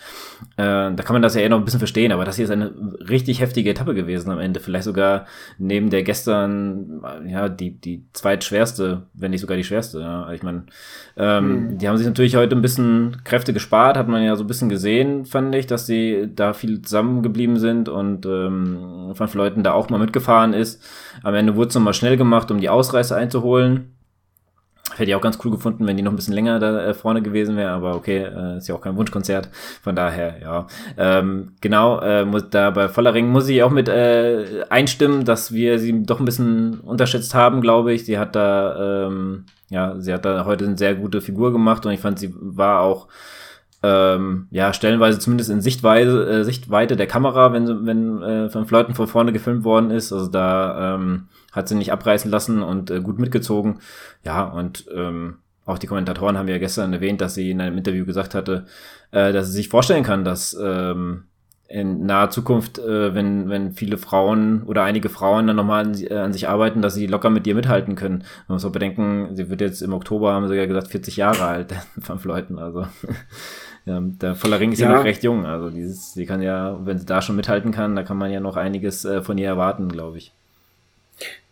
Äh, 0.55 0.93
da 0.93 0.95
kann 0.95 1.13
man 1.13 1.21
das 1.21 1.35
ja 1.35 1.41
eher 1.41 1.49
noch 1.49 1.57
ein 1.57 1.65
bisschen 1.65 1.79
verstehen, 1.79 2.11
aber 2.11 2.23
das 2.23 2.37
hier 2.37 2.45
ist 2.45 2.51
eine 2.51 2.71
richtig 3.09 3.41
heftige 3.41 3.71
Etappe 3.71 3.95
gewesen 3.95 4.31
am 4.31 4.39
Ende. 4.39 4.59
Vielleicht 4.59 4.85
sogar 4.85 5.25
neben 5.57 5.89
der 5.89 6.03
gestern, 6.03 7.01
ja, 7.27 7.49
die, 7.49 7.71
die 7.71 8.05
zweitschwerste, 8.13 9.07
wenn 9.13 9.31
nicht 9.31 9.41
sogar 9.41 9.57
die 9.57 9.63
schwerste. 9.63 9.99
Ja. 9.99 10.31
Ich 10.31 10.43
meine, 10.43 10.63
ähm, 11.17 11.69
hm. 11.71 11.77
die 11.77 11.89
haben 11.89 11.97
sich 11.97 12.07
natürlich 12.07 12.37
heute 12.37 12.55
ein 12.55 12.61
bisschen 12.61 13.17
Kräfte 13.25 13.51
gespart, 13.51 13.97
hat 13.97 14.07
man 14.07 14.23
ja 14.23 14.35
so 14.35 14.45
ein 14.45 14.47
bisschen 14.47 14.69
gesehen, 14.69 15.25
fand 15.25 15.53
ich, 15.55 15.67
dass 15.67 15.85
sie 15.85 16.29
da 16.33 16.53
viel 16.53 16.81
zusammengeblieben 16.81 17.57
sind 17.57 17.89
und 17.89 18.25
ähm, 18.25 19.11
von 19.13 19.29
Leuten 19.33 19.63
da 19.63 19.73
auch 19.73 19.89
mal 19.89 19.99
mitgefahren 19.99 20.53
ist. 20.53 20.83
Am 21.23 21.33
Ende 21.33 21.55
wurde 21.55 21.69
es 21.69 21.75
nochmal 21.75 21.93
schnell 21.93 22.17
gemacht, 22.17 22.49
um 22.49 22.59
die 22.59 22.69
Ausreißer 22.69 23.15
einzuholen 23.15 23.88
Hätte 24.99 25.11
ich 25.11 25.15
auch 25.15 25.21
ganz 25.21 25.39
cool 25.45 25.51
gefunden, 25.51 25.87
wenn 25.87 25.95
die 25.95 26.03
noch 26.03 26.11
ein 26.11 26.17
bisschen 26.17 26.33
länger 26.33 26.59
da 26.59 26.83
äh, 26.83 26.93
vorne 26.93 27.21
gewesen 27.21 27.55
wäre, 27.55 27.71
aber 27.71 27.95
okay, 27.95 28.17
äh, 28.17 28.57
ist 28.57 28.67
ja 28.67 28.75
auch 28.75 28.81
kein 28.81 28.97
Wunschkonzert. 28.97 29.49
Von 29.81 29.95
daher, 29.95 30.41
ja. 30.41 30.67
Ähm, 30.97 31.53
genau, 31.61 32.01
äh, 32.01 32.25
muss, 32.25 32.49
da 32.49 32.69
bei 32.71 32.89
Vollering 32.89 33.29
muss 33.29 33.47
ich 33.47 33.63
auch 33.63 33.71
mit 33.71 33.87
äh, 33.87 34.65
einstimmen, 34.69 35.23
dass 35.23 35.53
wir 35.53 35.79
sie 35.79 36.03
doch 36.03 36.19
ein 36.19 36.25
bisschen 36.25 36.81
unterschätzt 36.81 37.33
haben, 37.33 37.61
glaube 37.61 37.93
ich. 37.93 38.03
Sie 38.03 38.19
hat 38.19 38.35
da, 38.35 39.07
ähm, 39.07 39.45
ja, 39.69 39.95
sie 39.99 40.13
hat 40.13 40.25
da 40.25 40.43
heute 40.43 40.65
eine 40.65 40.77
sehr 40.77 40.95
gute 40.95 41.21
Figur 41.21 41.53
gemacht 41.53 41.85
und 41.85 41.93
ich 41.93 42.01
fand, 42.01 42.19
sie 42.19 42.33
war 42.37 42.81
auch 42.81 43.07
ähm, 43.81 44.47
ja, 44.51 44.73
stellenweise 44.73 45.19
zumindest 45.19 45.49
in 45.49 45.61
Sichtweise, 45.61 46.29
äh, 46.29 46.43
Sichtweite 46.43 46.97
der 46.97 47.07
Kamera, 47.07 47.53
wenn, 47.53 47.85
wenn 47.85 48.21
äh, 48.21 48.49
von 48.49 48.67
Leuten 48.67 48.95
von 48.95 49.07
vorne 49.07 49.31
gefilmt 49.31 49.63
worden 49.63 49.91
ist. 49.91 50.11
Also 50.11 50.27
da 50.27 50.95
ähm, 50.95 51.29
hat 51.51 51.67
sie 51.67 51.75
nicht 51.75 51.91
abreißen 51.91 52.29
lassen 52.29 52.61
und 52.61 52.91
äh, 52.91 53.01
gut 53.01 53.19
mitgezogen. 53.19 53.79
Ja, 54.23 54.43
und 54.43 54.85
ähm, 54.93 55.37
auch 55.65 55.77
die 55.77 55.87
Kommentatoren 55.87 56.37
haben 56.37 56.47
ja 56.47 56.57
gestern 56.57 56.93
erwähnt, 56.93 57.21
dass 57.21 57.35
sie 57.35 57.51
in 57.51 57.61
einem 57.61 57.77
Interview 57.77 58.05
gesagt 58.05 58.35
hatte, 58.35 58.65
äh, 59.11 59.31
dass 59.31 59.47
sie 59.47 59.53
sich 59.53 59.69
vorstellen 59.69 60.03
kann, 60.03 60.23
dass 60.23 60.57
ähm, 60.59 61.23
in 61.69 62.07
naher 62.07 62.31
Zukunft, 62.31 62.79
äh, 62.79 63.13
wenn, 63.13 63.47
wenn 63.47 63.73
viele 63.73 63.99
Frauen 63.99 64.63
oder 64.63 64.83
einige 64.83 65.07
Frauen 65.09 65.45
dann 65.45 65.55
nochmal 65.55 65.85
an, 65.85 65.93
äh, 66.01 66.15
an 66.15 66.33
sich 66.33 66.49
arbeiten, 66.49 66.81
dass 66.81 66.95
sie 66.95 67.05
locker 67.05 67.29
mit 67.29 67.45
dir 67.45 67.53
mithalten 67.53 67.95
können. 67.95 68.23
Man 68.47 68.55
muss 68.55 68.65
auch 68.65 68.71
bedenken, 68.71 69.35
sie 69.35 69.49
wird 69.49 69.61
jetzt 69.61 69.83
im 69.83 69.93
Oktober, 69.93 70.33
haben 70.33 70.47
sie 70.47 70.55
ja 70.55 70.65
gesagt, 70.65 70.87
40 70.87 71.17
Jahre 71.17 71.45
alt, 71.45 71.75
fünf 72.01 72.25
Leuten, 72.25 72.57
also 72.57 72.87
ja, 73.85 73.99
der 74.01 74.33
Voller 74.33 74.59
ist 74.59 74.79
ja. 74.79 74.89
ja 74.89 74.97
noch 74.97 75.03
recht 75.03 75.23
jung. 75.23 75.45
Also 75.45 75.69
dieses, 75.69 76.13
sie 76.13 76.25
kann 76.25 76.41
ja, 76.41 76.79
wenn 76.83 76.97
sie 76.97 77.05
da 77.05 77.21
schon 77.21 77.35
mithalten 77.35 77.71
kann, 77.71 77.95
da 77.95 78.01
kann 78.01 78.17
man 78.17 78.31
ja 78.31 78.39
noch 78.39 78.57
einiges 78.57 79.05
äh, 79.05 79.21
von 79.21 79.37
ihr 79.37 79.47
erwarten, 79.47 79.89
glaube 79.89 80.17
ich. 80.17 80.33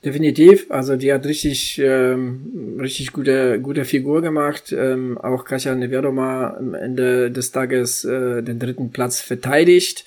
Definitiv, 0.05 0.67
also 0.69 0.95
die 0.95 1.11
hat 1.11 1.25
richtig, 1.25 1.81
ähm, 1.83 2.77
richtig 2.79 3.11
gute, 3.13 3.59
gute 3.59 3.83
Figur 3.83 4.21
gemacht. 4.21 4.71
Ähm, 4.71 5.17
auch 5.17 5.43
Kasia 5.43 5.73
Neveroma 5.75 6.55
am 6.55 6.75
Ende 6.75 7.31
des 7.31 7.51
Tages 7.51 8.05
äh, 8.05 8.41
den 8.41 8.59
dritten 8.59 8.91
Platz 8.91 9.19
verteidigt. 9.21 10.05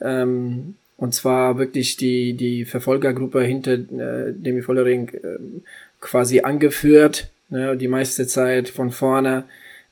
Ähm, 0.00 0.74
und 0.96 1.14
zwar 1.14 1.58
wirklich 1.58 1.96
die, 1.96 2.34
die 2.34 2.64
Verfolgergruppe 2.64 3.42
hinter 3.42 3.74
äh, 3.74 4.32
Demi 4.32 4.62
Vollering 4.62 5.08
äh, 5.10 5.38
quasi 6.00 6.40
angeführt. 6.40 7.30
Ne, 7.50 7.76
die 7.76 7.88
meiste 7.88 8.26
Zeit 8.26 8.68
von 8.68 8.90
vorne 8.90 9.44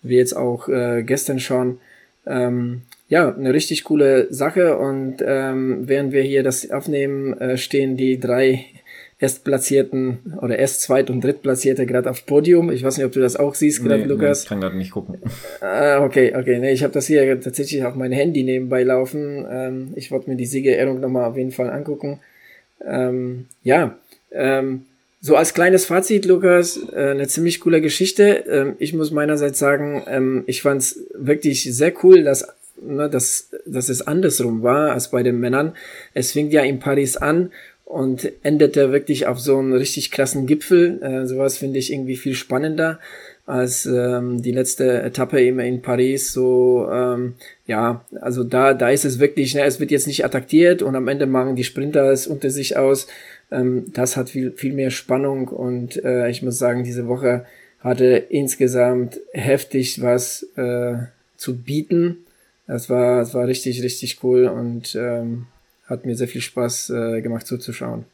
wie 0.02 0.16
jetzt 0.16 0.36
auch 0.36 0.68
äh, 0.68 1.02
gestern 1.02 1.40
schon. 1.40 1.78
Ähm, 2.26 2.82
ja, 3.08 3.32
eine 3.34 3.54
richtig 3.54 3.84
coole 3.84 4.32
Sache 4.32 4.76
und 4.78 5.18
ähm, 5.24 5.88
während 5.88 6.12
wir 6.12 6.22
hier 6.22 6.42
das 6.42 6.70
aufnehmen, 6.70 7.38
äh, 7.40 7.56
stehen 7.56 7.96
die 7.96 8.18
drei 8.18 8.66
Erstplatzierten 9.18 10.34
oder 10.42 10.58
Erst-, 10.58 10.82
Zweit- 10.82 11.08
und 11.08 11.24
Drittplatzierte 11.24 11.86
gerade 11.86 12.10
auf 12.10 12.26
Podium. 12.26 12.70
Ich 12.70 12.82
weiß 12.82 12.98
nicht, 12.98 13.06
ob 13.06 13.12
du 13.12 13.20
das 13.20 13.36
auch 13.36 13.54
siehst, 13.54 13.82
gerade, 13.82 14.02
nee, 14.02 14.08
Lukas. 14.08 14.40
Nee, 14.40 14.42
ich 14.42 14.48
kann 14.48 14.60
gerade 14.60 14.76
nicht 14.76 14.90
gucken. 14.90 15.18
Äh, 15.62 15.96
okay, 16.00 16.34
okay. 16.36 16.58
Nee, 16.58 16.72
ich 16.72 16.82
habe 16.82 16.92
das 16.92 17.06
hier 17.06 17.40
tatsächlich 17.40 17.84
auf 17.84 17.94
mein 17.94 18.12
Handy 18.12 18.42
nebenbei 18.42 18.82
laufen. 18.82 19.46
Ähm, 19.50 19.92
ich 19.96 20.10
wollte 20.10 20.28
mir 20.28 20.36
die 20.36 20.46
Siegerehrung 20.46 21.00
nochmal 21.00 21.30
auf 21.30 21.36
jeden 21.36 21.52
Fall 21.52 21.70
angucken. 21.70 22.20
Ähm, 22.86 23.46
ja, 23.62 23.96
ähm, 24.32 24.84
so 25.22 25.34
als 25.34 25.54
kleines 25.54 25.86
Fazit, 25.86 26.26
Lukas, 26.26 26.78
äh, 26.92 27.10
eine 27.10 27.26
ziemlich 27.26 27.60
coole 27.60 27.80
Geschichte. 27.80 28.44
Ähm, 28.48 28.76
ich 28.78 28.92
muss 28.92 29.10
meinerseits 29.10 29.58
sagen, 29.58 30.02
ähm, 30.08 30.44
ich 30.46 30.60
fand 30.60 30.82
es 30.82 31.06
wirklich 31.14 31.64
sehr 31.74 31.92
cool, 32.04 32.22
dass, 32.22 32.46
ne, 32.80 33.08
dass, 33.08 33.48
dass 33.64 33.88
es 33.88 34.06
andersrum 34.06 34.62
war 34.62 34.92
als 34.92 35.10
bei 35.10 35.22
den 35.22 35.40
Männern. 35.40 35.74
Es 36.12 36.32
fing 36.32 36.50
ja 36.50 36.62
in 36.62 36.80
Paris 36.80 37.16
an 37.16 37.50
und 37.86 38.30
endete 38.42 38.90
wirklich 38.92 39.26
auf 39.26 39.38
so 39.38 39.56
einem 39.58 39.72
richtig 39.72 40.10
krassen 40.10 40.46
Gipfel. 40.46 41.00
Äh, 41.02 41.26
sowas 41.26 41.56
finde 41.56 41.78
ich 41.78 41.92
irgendwie 41.92 42.16
viel 42.16 42.34
spannender 42.34 42.98
als 43.46 43.86
ähm, 43.86 44.42
die 44.42 44.50
letzte 44.50 45.02
Etappe 45.02 45.40
immer 45.40 45.64
in 45.64 45.80
Paris. 45.82 46.32
So, 46.32 46.88
ähm, 46.90 47.34
ja, 47.66 48.04
also 48.20 48.42
da, 48.42 48.74
da 48.74 48.90
ist 48.90 49.04
es 49.04 49.20
wirklich, 49.20 49.54
ne, 49.54 49.64
es 49.64 49.78
wird 49.78 49.92
jetzt 49.92 50.08
nicht 50.08 50.24
attackiert 50.24 50.82
und 50.82 50.96
am 50.96 51.06
Ende 51.06 51.26
machen 51.26 51.54
die 51.54 51.62
Sprinter 51.62 52.10
es 52.10 52.26
unter 52.26 52.50
sich 52.50 52.76
aus. 52.76 53.06
Ähm, 53.52 53.84
das 53.94 54.16
hat 54.16 54.30
viel, 54.30 54.50
viel 54.50 54.72
mehr 54.72 54.90
Spannung 54.90 55.46
und 55.46 56.04
äh, 56.04 56.28
ich 56.28 56.42
muss 56.42 56.58
sagen, 56.58 56.82
diese 56.82 57.06
Woche 57.06 57.46
hatte 57.78 58.16
insgesamt 58.30 59.20
heftig 59.32 60.02
was 60.02 60.42
äh, 60.56 60.96
zu 61.36 61.56
bieten. 61.56 62.26
Das 62.66 62.90
war, 62.90 63.20
das 63.20 63.32
war 63.32 63.46
richtig, 63.46 63.80
richtig 63.84 64.18
cool 64.24 64.46
und 64.46 64.96
ähm, 64.96 65.46
hat 65.86 66.04
mir 66.04 66.16
sehr 66.16 66.28
viel 66.28 66.40
Spaß 66.40 66.90
äh, 66.90 67.20
gemacht 67.22 67.46
zuzuschauen. 67.46 68.04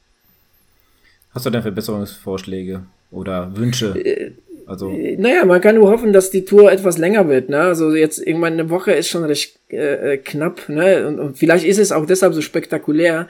Hast 1.35 1.47
du 1.47 1.51
denn 1.51 1.63
Verbesserungsvorschläge 1.63 2.83
oder 3.11 3.57
Wünsche? 3.57 3.99
Äh, 3.99 4.33
also 4.67 4.91
äh, 4.91 5.17
naja, 5.17 5.45
man 5.45 5.61
kann 5.61 5.77
nur 5.77 5.91
hoffen, 5.91 6.13
dass 6.13 6.31
die 6.31 6.45
Tour 6.45 6.71
etwas 6.71 6.99
länger 6.99 7.29
wird. 7.29 7.49
Ne? 7.49 7.61
Also 7.61 7.95
jetzt 7.95 8.19
irgendwann 8.19 8.55
eine 8.55 8.71
Woche 8.71 8.93
ist 8.93 9.09
schon 9.09 9.25
recht 9.25 9.59
äh, 9.69 10.19
knapp. 10.19 10.69
Ne? 10.69 11.07
Und, 11.07 11.19
und 11.19 11.39
vielleicht 11.39 11.65
ist 11.65 11.79
es 11.79 11.93
auch 11.93 12.07
deshalb 12.07 12.35
so 12.35 12.43
spektakulär, 12.43 13.29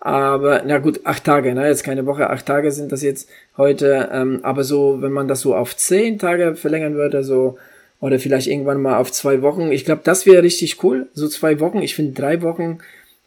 aber, 0.00 0.62
na 0.66 0.78
gut, 0.78 1.00
acht 1.04 1.24
Tage, 1.24 1.54
ne? 1.54 1.68
Jetzt 1.68 1.84
keine 1.84 2.06
Woche, 2.06 2.30
acht 2.30 2.46
Tage 2.46 2.72
sind 2.72 2.90
das 2.90 3.02
jetzt 3.02 3.28
heute. 3.58 4.08
Ähm, 4.10 4.40
aber 4.42 4.64
so, 4.64 5.02
wenn 5.02 5.12
man 5.12 5.28
das 5.28 5.42
so 5.42 5.54
auf 5.54 5.76
zehn 5.76 6.18
Tage 6.18 6.56
verlängern 6.56 6.94
würde, 6.94 7.22
so, 7.22 7.58
oder 8.00 8.18
vielleicht 8.18 8.46
irgendwann 8.46 8.80
mal 8.80 8.96
auf 8.96 9.12
zwei 9.12 9.42
Wochen, 9.42 9.70
ich 9.72 9.84
glaube, 9.84 10.00
das 10.02 10.24
wäre 10.24 10.42
richtig 10.42 10.82
cool. 10.82 11.08
So 11.12 11.28
zwei 11.28 11.60
Wochen. 11.60 11.82
Ich 11.82 11.94
finde 11.94 12.18
drei 12.18 12.40
Wochen 12.40 12.78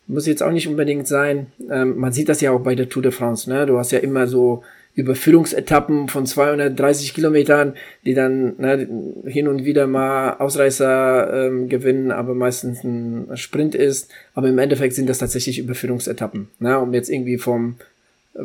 muss 0.08 0.28
jetzt 0.28 0.44
auch 0.44 0.52
nicht 0.52 0.68
unbedingt 0.68 1.08
sein. 1.08 1.48
Ähm, 1.70 1.98
man 1.98 2.14
sieht 2.14 2.30
das 2.30 2.42
ja 2.42 2.52
auch 2.52 2.62
bei 2.62 2.76
der 2.76 2.90
Tour 2.90 3.04
de 3.04 3.12
France, 3.12 3.50
ne? 3.50 3.66
Du 3.66 3.78
hast 3.78 3.92
ja 3.92 4.00
immer 4.00 4.28
so 4.28 4.64
Überfüllungsetappen 4.96 6.08
von 6.08 6.26
230 6.26 7.14
Kilometern, 7.14 7.74
die 8.06 8.14
dann 8.14 8.56
ne, 8.58 8.88
hin 9.26 9.48
und 9.48 9.66
wieder 9.66 9.88
mal 9.88 10.34
Ausreißer 10.38 11.48
ähm, 11.48 11.68
gewinnen, 11.68 12.12
aber 12.12 12.36
meistens 12.36 12.84
ein 12.84 13.36
Sprint 13.36 13.74
ist. 13.74 14.12
Aber 14.36 14.50
im 14.50 14.60
Endeffekt 14.60 14.94
sind 14.94 15.10
das 15.10 15.18
tatsächlich 15.18 15.58
Überführungsetappen, 15.58 16.50
ne, 16.60 16.80
um 16.80 16.94
jetzt 16.94 17.10
irgendwie 17.10 17.38
vom 17.38 17.76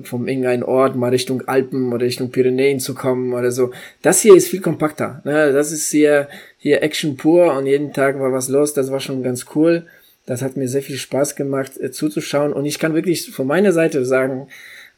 vom 0.03 0.29
irgendeinen 0.29 0.63
Ort 0.63 0.97
mal 0.97 1.11
Richtung 1.11 1.49
Alpen 1.49 1.93
oder 1.93 2.05
Richtung 2.05 2.31
Pyrenäen 2.31 2.79
zu 2.79 2.95
kommen 2.95 3.33
oder 3.33 3.51
so. 3.51 3.71
Das 4.03 4.21
hier 4.21 4.35
ist 4.35 4.49
viel 4.49 4.61
kompakter. 4.61 5.23
Ne? 5.25 5.53
Das 5.53 5.73
ist 5.73 5.91
hier, 5.91 6.29
hier 6.59 6.83
Action 6.83 7.17
pur 7.17 7.55
und 7.57 7.67
jeden 7.67 7.95
Tag 7.95 8.21
war 8.21 8.31
was 8.31 8.49
los. 8.49 8.75
Das 8.75 8.91
war 8.93 9.01
schon 9.01 9.23
ganz 9.23 9.47
cool. 9.55 9.87
Das 10.29 10.43
hat 10.43 10.59
mir 10.59 10.69
sehr 10.69 10.83
viel 10.83 10.99
Spaß 10.99 11.37
gemacht 11.37 11.81
äh, 11.81 11.91
zuzuschauen 11.91 12.53
und 12.53 12.67
ich 12.67 12.79
kann 12.79 12.95
wirklich 12.95 13.31
von 13.31 13.47
meiner 13.47 13.73
Seite 13.73 14.05
sagen, 14.05 14.49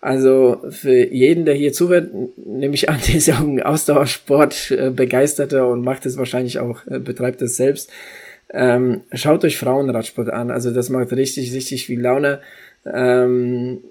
also 0.01 0.61
für 0.71 1.13
jeden, 1.13 1.45
der 1.45 1.55
hier 1.55 1.73
zuhört, 1.73 2.11
nehme 2.37 2.75
ich 2.75 2.89
an, 2.89 2.99
der 3.07 3.15
ist 3.17 3.29
ja 3.29 3.37
auch 3.37 3.47
ein 3.47 3.63
Ausdauersport 3.63 4.73
äh, 4.73 5.61
und 5.61 5.85
macht 5.85 6.05
es 6.05 6.17
wahrscheinlich 6.17 6.59
auch, 6.59 6.85
äh, 6.89 6.99
betreibt 6.99 7.43
es 7.43 7.57
selbst. 7.57 7.91
Ähm, 8.53 9.03
schaut 9.13 9.45
euch 9.45 9.57
Frauenradsport 9.57 10.31
an. 10.31 10.51
Also 10.51 10.73
das 10.73 10.89
macht 10.91 11.13
richtig, 11.13 11.55
richtig 11.55 11.87
viel 11.87 12.01
Laune. 12.01 12.41
Ähm, 12.85 13.85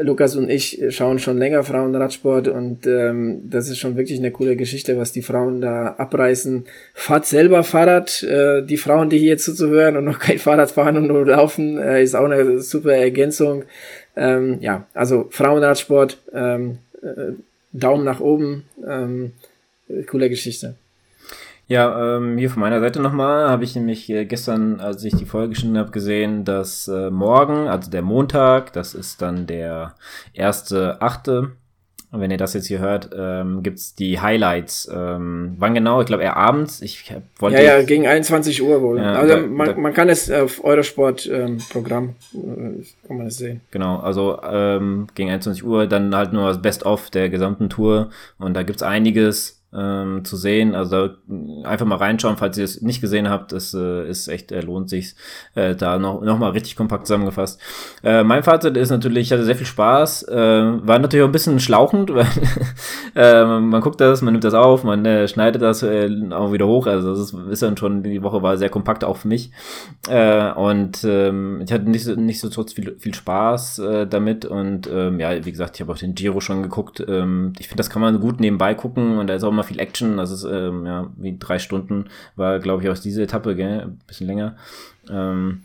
Lukas 0.00 0.36
und 0.36 0.48
ich 0.48 0.82
schauen 0.90 1.18
schon 1.18 1.38
länger 1.38 1.64
Frauenradsport 1.64 2.48
und 2.48 2.86
ähm, 2.86 3.42
das 3.48 3.68
ist 3.68 3.78
schon 3.78 3.96
wirklich 3.96 4.18
eine 4.18 4.30
coole 4.30 4.56
Geschichte, 4.56 4.96
was 4.96 5.12
die 5.12 5.22
Frauen 5.22 5.60
da 5.60 5.94
abreißen. 5.98 6.64
Fahrt 6.94 7.26
selber 7.26 7.64
Fahrrad. 7.64 8.22
Äh, 8.22 8.62
die 8.62 8.76
Frauen, 8.76 9.10
die 9.10 9.18
hier 9.18 9.38
zuzuhören 9.38 9.96
und 9.96 10.04
noch 10.04 10.18
kein 10.18 10.38
Fahrrad 10.38 10.70
fahren 10.70 10.96
und 10.96 11.08
nur 11.08 11.26
laufen, 11.26 11.78
äh, 11.78 12.02
ist 12.02 12.14
auch 12.14 12.24
eine 12.24 12.60
super 12.60 12.94
Ergänzung. 12.94 13.64
Ähm, 14.16 14.58
ja, 14.60 14.86
also 14.94 15.28
Frauenradsport, 15.30 16.18
ähm, 16.32 16.78
äh, 17.02 17.32
Daumen 17.72 18.04
nach 18.04 18.20
oben, 18.20 18.64
ähm, 18.86 19.32
coole 20.06 20.28
Geschichte. 20.28 20.76
Ja, 21.68 22.16
ähm, 22.16 22.36
hier 22.38 22.50
von 22.50 22.60
meiner 22.60 22.80
Seite 22.80 23.00
nochmal 23.00 23.48
habe 23.48 23.64
ich 23.64 23.74
nämlich 23.74 24.10
äh, 24.10 24.24
gestern, 24.24 24.80
als 24.80 25.04
ich 25.04 25.14
die 25.14 25.24
Folge 25.24 25.50
geschnitten 25.50 25.78
habe, 25.78 25.90
gesehen, 25.90 26.44
dass 26.44 26.88
äh, 26.88 27.10
morgen, 27.10 27.68
also 27.68 27.90
der 27.90 28.02
Montag, 28.02 28.72
das 28.72 28.94
ist 28.94 29.22
dann 29.22 29.46
der 29.46 29.94
erste 30.34 31.00
achte, 31.00 31.52
und 32.12 32.20
wenn 32.20 32.30
ihr 32.30 32.36
das 32.36 32.52
jetzt 32.52 32.66
hier 32.66 32.78
hört, 32.78 33.08
ähm, 33.16 33.62
gibt 33.62 33.98
die 33.98 34.20
Highlights. 34.20 34.86
Ähm, 34.94 35.54
wann 35.58 35.72
genau? 35.72 36.02
Ich 36.02 36.06
glaube 36.06 36.22
eher 36.22 36.36
abends. 36.36 36.82
Ich 36.82 37.10
wollte. 37.38 37.56
Ja, 37.56 37.78
ja, 37.78 37.82
gegen 37.82 38.06
21 38.06 38.62
Uhr 38.62 38.82
wohl. 38.82 38.98
Ja, 38.98 39.14
also 39.14 39.34
da, 39.34 39.40
man, 39.40 39.66
da, 39.68 39.76
man 39.78 39.94
kann 39.94 40.10
es 40.10 40.30
auf 40.30 40.62
Eurosport-Programm 40.62 42.14
ähm, 42.34 42.82
äh, 42.82 43.06
kann 43.08 43.16
man 43.16 43.28
es 43.28 43.38
sehen. 43.38 43.62
Genau, 43.70 43.96
also 43.96 44.38
ähm, 44.42 45.06
gegen 45.14 45.30
21 45.30 45.64
Uhr 45.64 45.86
dann 45.86 46.14
halt 46.14 46.34
nur 46.34 46.48
das 46.48 46.60
Best-of 46.60 47.08
der 47.08 47.30
gesamten 47.30 47.70
Tour. 47.70 48.10
Und 48.38 48.52
da 48.52 48.62
gibt's 48.62 48.82
einiges 48.82 49.61
ähm, 49.74 50.24
zu 50.24 50.36
sehen. 50.36 50.74
Also 50.74 51.10
einfach 51.64 51.86
mal 51.86 51.96
reinschauen, 51.96 52.36
falls 52.36 52.58
ihr 52.58 52.64
es 52.64 52.82
nicht 52.82 53.00
gesehen 53.00 53.28
habt. 53.28 53.52
Es 53.52 53.74
äh, 53.74 54.08
ist 54.08 54.28
echt, 54.28 54.52
äh, 54.52 54.60
lohnt 54.60 54.90
sich 54.90 55.14
äh, 55.54 55.74
da 55.74 55.98
noch, 55.98 56.20
noch 56.22 56.38
mal 56.38 56.50
richtig 56.50 56.76
kompakt 56.76 57.06
zusammengefasst. 57.06 57.60
Äh, 58.02 58.22
mein 58.22 58.42
Fazit 58.42 58.76
ist 58.76 58.90
natürlich, 58.90 59.28
ich 59.28 59.32
hatte 59.32 59.44
sehr 59.44 59.56
viel 59.56 59.66
Spaß. 59.66 60.24
Äh, 60.24 60.36
war 60.36 60.98
natürlich 60.98 61.22
auch 61.22 61.28
ein 61.28 61.32
bisschen 61.32 61.60
schlauchend, 61.60 62.12
weil 62.14 62.26
äh, 63.14 63.44
man 63.44 63.80
guckt 63.80 64.00
das, 64.00 64.22
man 64.22 64.34
nimmt 64.34 64.44
das 64.44 64.54
auf, 64.54 64.84
man 64.84 65.04
äh, 65.06 65.26
schneidet 65.26 65.62
das 65.62 65.82
äh, 65.82 66.10
auch 66.30 66.52
wieder 66.52 66.66
hoch. 66.66 66.86
Also 66.86 67.10
das 67.10 67.20
ist, 67.20 67.34
ist 67.50 67.62
dann 67.62 67.76
schon, 67.76 68.02
die 68.02 68.22
Woche 68.22 68.42
war 68.42 68.56
sehr 68.58 68.70
kompakt 68.70 69.04
auch 69.04 69.16
für 69.16 69.28
mich. 69.28 69.50
Äh, 70.08 70.52
und 70.52 71.02
ähm, 71.04 71.62
ich 71.64 71.72
hatte 71.72 71.88
nicht 71.90 72.04
so, 72.04 72.14
nicht 72.14 72.40
so 72.40 72.48
trotz 72.50 72.74
viel, 72.74 72.96
viel 72.98 73.14
Spaß 73.14 73.78
äh, 73.78 74.06
damit. 74.06 74.44
Und 74.44 74.88
ähm, 74.92 75.18
ja, 75.18 75.44
wie 75.44 75.50
gesagt, 75.50 75.76
ich 75.76 75.80
habe 75.80 75.92
auch 75.92 75.98
den 75.98 76.14
Giro 76.14 76.40
schon 76.40 76.62
geguckt. 76.62 77.02
Ähm, 77.08 77.54
ich 77.58 77.68
finde, 77.68 77.78
das 77.78 77.90
kann 77.90 78.02
man 78.02 78.20
gut 78.20 78.40
nebenbei 78.40 78.74
gucken 78.74 79.18
und 79.18 79.28
da 79.28 79.34
ist 79.34 79.44
auch 79.44 79.52
mal 79.52 79.61
immer 79.62 79.68
viel 79.68 79.80
Action. 79.80 80.16
Das 80.16 80.30
ist 80.30 80.44
ähm, 80.44 80.86
ja 80.86 81.10
wie 81.16 81.36
drei 81.38 81.58
Stunden 81.58 82.06
war, 82.36 82.58
glaube 82.58 82.82
ich, 82.82 82.88
auch 82.88 82.98
diese 82.98 83.22
Etappe, 83.22 83.54
gell? 83.54 83.82
Ein 83.82 84.00
bisschen 84.06 84.26
länger. 84.26 84.56
Ähm, 85.10 85.62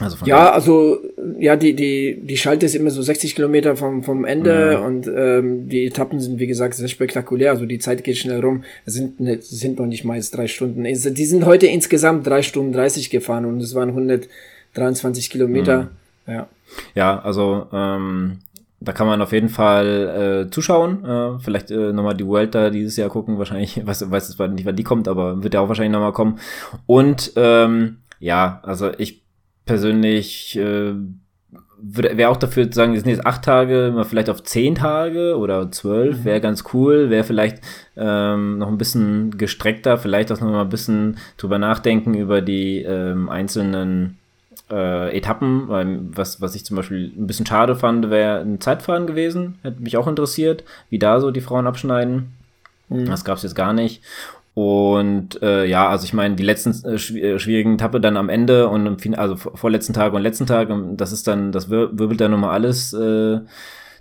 also 0.00 0.16
ja, 0.26 0.52
also 0.52 1.00
ja, 1.40 1.56
die 1.56 1.74
die 1.74 2.20
die 2.22 2.36
Schalte 2.36 2.66
ist 2.66 2.76
immer 2.76 2.90
so 2.90 3.02
60 3.02 3.34
Kilometer 3.34 3.76
vom 3.76 4.04
vom 4.04 4.24
Ende 4.24 4.72
ja. 4.72 4.78
und 4.78 5.08
ähm, 5.08 5.68
die 5.68 5.86
Etappen 5.86 6.20
sind 6.20 6.38
wie 6.38 6.46
gesagt 6.46 6.74
sehr 6.74 6.88
spektakulär. 6.88 7.50
Also 7.50 7.66
die 7.66 7.80
Zeit 7.80 8.04
geht 8.04 8.16
schnell 8.16 8.40
rum. 8.40 8.62
Es 8.86 8.94
sind 8.94 9.18
ne, 9.18 9.38
sind 9.40 9.78
noch 9.78 9.86
nicht 9.86 10.04
mal 10.04 10.20
drei 10.20 10.46
Stunden. 10.46 10.84
Die 10.84 10.94
sind 11.26 11.44
heute 11.44 11.66
insgesamt 11.66 12.26
drei 12.26 12.42
Stunden 12.42 12.72
30 12.72 13.10
gefahren 13.10 13.44
und 13.44 13.60
es 13.60 13.74
waren 13.74 13.88
123 13.88 15.30
Kilometer. 15.30 15.90
Mhm. 16.26 16.32
Ja. 16.32 16.48
Ja, 16.94 17.18
also 17.20 17.66
ähm, 17.72 18.38
da 18.80 18.92
kann 18.92 19.06
man 19.06 19.20
auf 19.20 19.32
jeden 19.32 19.48
Fall 19.48 20.46
äh, 20.46 20.50
zuschauen. 20.50 21.04
Äh, 21.04 21.38
vielleicht 21.40 21.70
äh, 21.70 21.92
nochmal 21.92 22.16
die 22.16 22.26
Vuelta 22.26 22.70
dieses 22.70 22.96
Jahr 22.96 23.08
gucken. 23.08 23.38
Wahrscheinlich, 23.38 23.84
weiß, 23.86 24.10
weiß 24.10 24.28
es 24.28 24.38
nicht, 24.38 24.66
wann 24.66 24.76
die 24.76 24.84
kommt, 24.84 25.08
aber 25.08 25.42
wird 25.42 25.54
ja 25.54 25.60
auch 25.60 25.68
wahrscheinlich 25.68 25.92
nochmal 25.92 26.12
kommen. 26.12 26.38
Und 26.86 27.32
ähm, 27.36 27.98
ja, 28.20 28.60
also 28.62 28.90
ich 28.98 29.22
persönlich 29.64 30.56
äh, 30.56 30.94
wäre 31.80 32.30
auch 32.30 32.36
dafür 32.36 32.70
zu 32.70 32.76
sagen, 32.76 32.92
wir 32.92 33.00
sind 33.00 33.10
jetzt 33.10 33.26
acht 33.26 33.44
Tage, 33.44 33.92
mal 33.94 34.04
vielleicht 34.04 34.30
auf 34.30 34.42
zehn 34.42 34.74
Tage 34.74 35.36
oder 35.36 35.70
zwölf, 35.70 36.20
mhm. 36.20 36.24
wäre 36.24 36.40
ganz 36.40 36.64
cool, 36.72 37.10
wäre 37.10 37.24
vielleicht 37.24 37.62
ähm, 37.96 38.58
noch 38.58 38.68
ein 38.68 38.78
bisschen 38.78 39.36
gestreckter, 39.38 39.98
vielleicht 39.98 40.32
auch 40.32 40.40
noch 40.40 40.50
mal 40.50 40.62
ein 40.62 40.68
bisschen 40.68 41.18
drüber 41.36 41.58
nachdenken 41.58 42.14
über 42.14 42.40
die 42.40 42.82
ähm, 42.82 43.28
einzelnen 43.28 44.17
äh, 44.70 45.16
Etappen, 45.16 45.68
weil 45.68 46.00
was, 46.12 46.40
was 46.40 46.54
ich 46.54 46.64
zum 46.64 46.76
Beispiel 46.76 47.12
ein 47.16 47.26
bisschen 47.26 47.46
schade 47.46 47.76
fand, 47.76 48.10
wäre 48.10 48.40
ein 48.40 48.60
Zeitfahren 48.60 49.06
gewesen, 49.06 49.58
hätte 49.62 49.82
mich 49.82 49.96
auch 49.96 50.06
interessiert, 50.06 50.64
wie 50.90 50.98
da 50.98 51.20
so 51.20 51.30
die 51.30 51.40
Frauen 51.40 51.66
abschneiden. 51.66 52.34
Mhm. 52.88 53.06
Das 53.06 53.24
gab 53.24 53.36
es 53.36 53.42
jetzt 53.42 53.54
gar 53.54 53.72
nicht. 53.72 54.02
Und 54.54 55.40
äh, 55.40 55.66
ja, 55.66 55.88
also 55.88 56.04
ich 56.04 56.12
meine, 56.12 56.34
die 56.34 56.42
letzten 56.42 56.72
äh, 56.84 56.94
äh 56.94 57.38
schwierigen 57.38 57.74
Etappe 57.74 58.00
dann 58.00 58.16
am 58.16 58.28
Ende 58.28 58.68
und 58.68 58.86
im 58.86 58.98
fin 58.98 59.14
also 59.14 59.36
vorletzten 59.36 59.92
Tag 59.92 60.12
und 60.12 60.22
letzten 60.22 60.46
Tag, 60.46 60.68
das 60.96 61.12
ist 61.12 61.28
dann, 61.28 61.52
das 61.52 61.70
wir 61.70 61.96
wirbelt 61.96 62.20
dann 62.20 62.32
nochmal 62.32 62.50
alles 62.50 62.92
äh, 62.92 63.38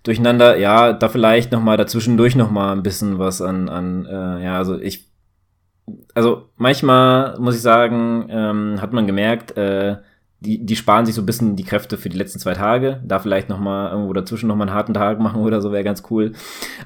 durcheinander. 0.02 0.58
Ja, 0.58 0.94
da 0.94 1.10
vielleicht 1.10 1.52
nochmal 1.52 1.78
dazwischendurch 1.78 2.36
nochmal 2.36 2.76
ein 2.76 2.82
bisschen 2.82 3.20
was 3.20 3.40
an, 3.40 3.70
an 3.70 4.08
äh, 4.08 4.44
ja, 4.44 4.58
also 4.58 4.80
ich, 4.80 5.12
also 6.16 6.50
manchmal 6.56 7.38
muss 7.40 7.56
ich 7.56 7.62
sagen, 7.62 8.26
ähm, 8.30 8.82
hat 8.82 8.94
man 8.94 9.06
gemerkt, 9.06 9.56
äh, 9.58 9.98
die, 10.40 10.64
die 10.64 10.76
sparen 10.76 11.06
sich 11.06 11.16
so 11.16 11.22
ein 11.22 11.26
bisschen 11.26 11.56
die 11.56 11.64
Kräfte 11.64 11.98
für 11.98 12.10
die 12.10 12.18
letzten 12.18 12.40
zwei 12.40 12.54
Tage. 12.54 13.02
Da 13.06 13.20
vielleicht 13.20 13.50
noch 13.50 13.60
mal 13.60 13.92
irgendwo 13.92 14.14
dazwischen 14.14 14.48
noch 14.48 14.56
mal 14.56 14.68
einen 14.68 14.76
harten 14.76 14.94
Tag 14.94 15.20
machen 15.20 15.42
oder 15.42 15.62
so 15.62 15.72
wäre 15.72 15.84
ganz 15.84 16.04
cool. 16.12 16.34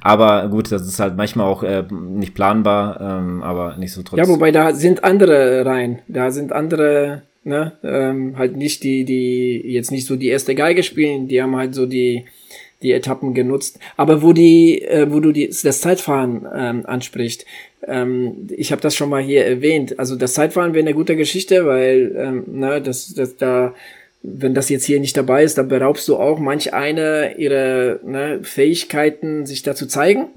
Aber 0.02 0.48
gut, 0.48 0.72
das 0.72 0.88
ist 0.88 1.00
halt 1.00 1.18
manchmal 1.18 1.48
auch 1.48 1.64
äh, 1.64 1.84
nicht 1.92 2.34
planbar, 2.34 3.00
ähm, 3.02 3.44
aber 3.44 3.76
nicht 3.78 3.92
so 3.92 4.04
trotzdem. 4.04 4.26
Ja, 4.26 4.30
wobei 4.30 4.52
da 4.52 4.74
sind 4.74 5.04
andere 5.04 5.66
rein. 5.66 6.00
Da 6.08 6.32
sind 6.32 6.54
andere, 6.54 7.24
ne, 7.44 7.74
ähm, 7.84 8.38
halt 8.38 8.56
nicht 8.56 8.84
die, 8.84 9.04
die 9.04 9.62
jetzt 9.66 9.92
nicht 9.92 10.08
so 10.08 10.16
die 10.16 10.28
erste 10.28 10.56
Geige 10.56 10.84
spielen. 10.84 11.28
Die 11.28 11.42
haben 11.42 11.56
halt 11.56 11.76
so 11.76 11.86
die 11.86 12.26
die 12.82 12.94
Etappen 12.94 13.34
genutzt. 13.34 13.80
Aber 13.98 14.22
wo 14.22 14.34
die, 14.34 14.82
äh, 14.82 15.12
wo 15.12 15.20
du 15.20 15.32
die, 15.32 15.48
das 15.48 15.82
Zeitfahren 15.82 16.48
ähm, 16.54 16.86
ansprichst, 16.86 17.46
ähm, 17.88 18.48
ich 18.50 18.72
habe 18.72 18.82
das 18.82 18.96
schon 18.96 19.10
mal 19.10 19.22
hier 19.22 19.46
erwähnt. 19.46 20.00
Also 20.00 20.16
das 20.16 20.34
Zeitfahren 20.34 20.74
wäre 20.74 20.86
eine 20.86 20.94
gute 20.94 21.16
Geschichte, 21.16 21.66
weil 21.66 22.16
ähm, 22.18 22.44
ne, 22.48 22.82
das, 22.82 23.14
das 23.14 23.38
da, 23.38 23.74
wenn 24.22 24.54
das 24.54 24.70
jetzt 24.70 24.86
hier 24.86 25.00
nicht 25.00 25.18
dabei 25.18 25.44
ist, 25.44 25.58
dann 25.58 25.68
beraubst 25.68 26.08
du 26.08 26.18
auch 26.18 26.40
manch 26.40 26.74
eine 26.74 27.36
ihre 27.38 28.00
ne, 28.04 28.40
Fähigkeiten, 28.44 29.46
sich 29.46 29.64
da 29.64 29.76
zu 29.76 29.88
zeigen. 29.88 30.28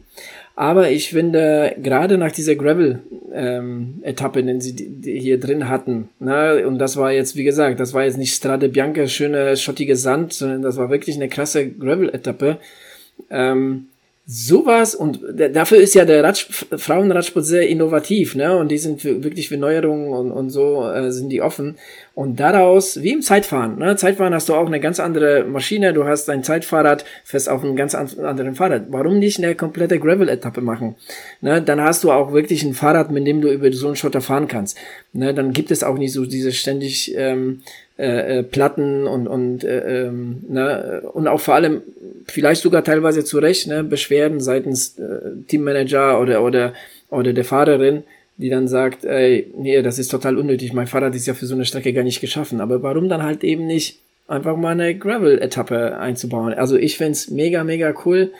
Aber 0.56 0.90
ich 0.90 1.10
finde, 1.10 1.74
gerade 1.82 2.16
nach 2.16 2.30
dieser 2.30 2.54
Gravel-Etappe, 2.54 4.38
ähm, 4.40 4.46
den 4.46 4.60
sie 4.60 4.76
die 4.76 5.18
hier 5.18 5.40
drin 5.40 5.68
hatten, 5.68 6.10
ne, 6.20 6.64
und 6.66 6.78
das 6.78 6.96
war 6.96 7.10
jetzt, 7.10 7.34
wie 7.34 7.42
gesagt, 7.42 7.80
das 7.80 7.92
war 7.92 8.04
jetzt 8.04 8.18
nicht 8.18 8.34
Strade 8.34 8.68
Bianca, 8.68 9.08
schöne 9.08 9.56
schottige 9.56 9.96
Sand, 9.96 10.32
sondern 10.32 10.62
das 10.62 10.76
war 10.76 10.90
wirklich 10.90 11.16
eine 11.16 11.28
krasse 11.28 11.68
Gravel-Etappe. 11.68 12.58
Ähm, 13.30 13.88
sowas 14.26 14.94
und 14.94 15.20
dafür 15.52 15.78
ist 15.78 15.94
ja 15.94 16.06
der 16.06 16.24
Radsch 16.24 16.46
Frauenradsport 16.74 17.44
sehr 17.44 17.68
innovativ, 17.68 18.34
ne? 18.34 18.56
Und 18.56 18.70
die 18.70 18.78
sind 18.78 19.02
für, 19.02 19.22
wirklich 19.22 19.50
für 19.50 19.58
Neuerungen 19.58 20.08
und, 20.08 20.32
und 20.32 20.48
so 20.48 20.88
äh, 20.88 21.12
sind 21.12 21.28
die 21.28 21.42
offen. 21.42 21.76
Und 22.14 22.40
daraus, 22.40 23.02
wie 23.02 23.12
im 23.12 23.20
Zeitfahren, 23.20 23.78
ne? 23.78 23.96
Zeitfahren 23.96 24.32
hast 24.32 24.48
du 24.48 24.54
auch 24.54 24.66
eine 24.66 24.80
ganz 24.80 24.98
andere 24.98 25.44
Maschine, 25.44 25.92
du 25.92 26.04
hast 26.04 26.30
ein 26.30 26.42
Zeitfahrrad, 26.42 27.04
fährst 27.24 27.50
auf 27.50 27.62
einem 27.62 27.76
ganz 27.76 27.94
anderen 27.94 28.54
Fahrrad. 28.54 28.86
Warum 28.88 29.18
nicht 29.18 29.38
eine 29.38 29.54
komplette 29.54 29.98
Gravel-Etappe 29.98 30.62
machen? 30.62 30.94
Ne? 31.42 31.60
Dann 31.60 31.82
hast 31.82 32.02
du 32.02 32.10
auch 32.10 32.32
wirklich 32.32 32.62
ein 32.62 32.72
Fahrrad, 32.72 33.10
mit 33.10 33.26
dem 33.26 33.42
du 33.42 33.52
über 33.52 33.70
so 33.72 33.88
einen 33.88 33.96
Schotter 33.96 34.22
fahren 34.22 34.48
kannst. 34.48 34.78
Ne? 35.12 35.34
Dann 35.34 35.52
gibt 35.52 35.70
es 35.70 35.82
auch 35.82 35.98
nicht 35.98 36.12
so 36.12 36.24
diese 36.24 36.52
ständig 36.52 37.14
ähm, 37.16 37.60
äh, 37.96 38.38
äh, 38.38 38.42
Platten 38.42 39.06
und 39.06 39.28
und 39.28 39.62
äh, 39.62 40.06
ähm, 40.06 40.42
ne, 40.48 41.02
und 41.12 41.28
auch 41.28 41.40
vor 41.40 41.54
allem 41.54 41.82
vielleicht 42.26 42.62
sogar 42.62 42.82
teilweise 42.82 43.24
zu 43.24 43.38
Recht 43.38 43.68
ne, 43.68 43.84
Beschwerden 43.84 44.40
seitens 44.40 44.98
äh, 44.98 45.30
Teammanager 45.46 46.20
oder 46.20 46.42
oder 46.42 46.72
oder 47.10 47.32
der 47.32 47.44
Fahrerin, 47.44 48.02
die 48.36 48.50
dann 48.50 48.66
sagt, 48.66 49.04
ey, 49.04 49.52
nee, 49.56 49.80
das 49.82 50.00
ist 50.00 50.08
total 50.08 50.38
unnötig, 50.38 50.72
mein 50.72 50.88
Fahrrad 50.88 51.14
ist 51.14 51.26
ja 51.26 51.34
für 51.34 51.46
so 51.46 51.54
eine 51.54 51.64
Strecke 51.64 51.92
gar 51.92 52.02
nicht 52.02 52.20
geschaffen. 52.20 52.60
Aber 52.60 52.82
warum 52.82 53.08
dann 53.08 53.22
halt 53.22 53.44
eben 53.44 53.66
nicht 53.66 54.00
einfach 54.26 54.56
mal 54.56 54.72
eine 54.72 54.96
Gravel-Etappe 54.96 55.96
einzubauen? 55.98 56.54
Also 56.54 56.76
ich 56.76 56.96
find's 56.96 57.30
mega, 57.30 57.62
mega 57.62 57.94
cool. 58.04 58.32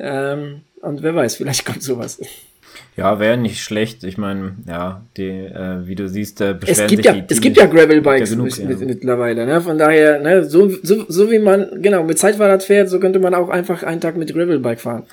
Ähm, 0.00 0.62
und 0.80 1.02
wer 1.02 1.14
weiß, 1.14 1.36
vielleicht 1.36 1.64
kommt 1.64 1.82
sowas. 1.82 2.20
Ja, 2.96 3.18
wäre 3.20 3.36
nicht 3.36 3.62
schlecht. 3.62 4.04
Ich 4.04 4.16
meine, 4.16 4.56
ja, 4.66 5.02
die, 5.18 5.28
äh, 5.28 5.86
wie 5.86 5.94
du 5.94 6.08
siehst, 6.08 6.40
äh, 6.40 6.54
beschweren 6.54 6.84
es 6.84 6.90
gibt 6.90 7.04
sich 7.04 7.14
ja, 7.14 7.20
die 7.20 7.24
Es 7.28 7.40
gibt 7.42 7.56
ja 7.58 7.66
Gravel-Bikes 7.66 8.30
ja 8.30 8.36
mit, 8.36 8.80
mittlerweile, 8.80 9.44
ne? 9.44 9.60
Von 9.60 9.76
daher, 9.76 10.18
ne, 10.20 10.44
so, 10.44 10.70
so, 10.82 11.04
so 11.06 11.30
wie 11.30 11.38
man, 11.38 11.82
genau, 11.82 12.04
mit 12.04 12.18
Zeitfahrrad 12.18 12.62
fährt, 12.62 12.88
so 12.88 12.98
könnte 12.98 13.18
man 13.18 13.34
auch 13.34 13.50
einfach 13.50 13.82
einen 13.82 14.00
Tag 14.00 14.16
mit 14.16 14.32
Gravel-Bike 14.32 14.80
fahren. 14.80 15.04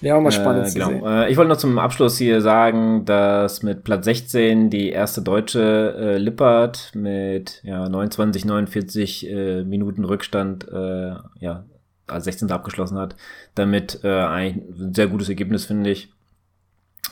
Wäre 0.00 0.16
auch 0.16 0.22
mal 0.22 0.32
spannend 0.32 0.68
äh, 0.68 0.72
genau. 0.72 0.86
zu 0.86 0.92
sehen. 0.92 1.04
Äh, 1.04 1.30
ich 1.30 1.36
wollte 1.36 1.50
noch 1.50 1.58
zum 1.58 1.78
Abschluss 1.78 2.16
hier 2.16 2.40
sagen, 2.40 3.04
dass 3.04 3.62
mit 3.62 3.84
Platz 3.84 4.06
16 4.06 4.70
die 4.70 4.88
erste 4.88 5.20
deutsche 5.20 5.94
äh, 5.98 6.16
Lippert 6.16 6.92
mit 6.94 7.60
ja, 7.64 7.86
29, 7.86 8.46
49 8.46 9.30
äh, 9.30 9.62
Minuten 9.64 10.04
Rückstand 10.04 10.66
äh, 10.72 11.12
ja, 11.38 11.64
als 12.06 12.24
16. 12.24 12.50
abgeschlossen 12.50 12.96
hat. 12.96 13.14
Damit 13.54 14.00
äh, 14.02 14.08
ein 14.08 14.62
sehr 14.94 15.06
gutes 15.06 15.28
Ergebnis, 15.28 15.66
finde 15.66 15.90
ich 15.90 16.08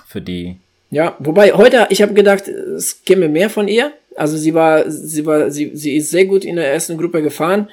für 0.09 0.21
die. 0.21 0.57
Ja, 0.90 1.16
wobei 1.18 1.53
heute, 1.53 1.87
ich 1.90 2.01
habe 2.01 2.14
gedacht, 2.14 2.49
es 2.49 3.05
käme 3.05 3.29
mehr 3.29 3.51
von 3.51 3.68
ihr. 3.68 3.92
Also 4.16 4.37
sie 4.37 4.55
war, 4.55 4.90
sie 4.90 5.27
war, 5.27 5.51
sie, 5.51 5.71
sie 5.75 5.97
ist 5.97 6.11
sehr 6.11 6.25
gut 6.25 6.44
in 6.44 6.57
der 6.57 6.73
ersten 6.73 6.97
Gruppe 6.97 7.23
gefahren. 7.23 7.68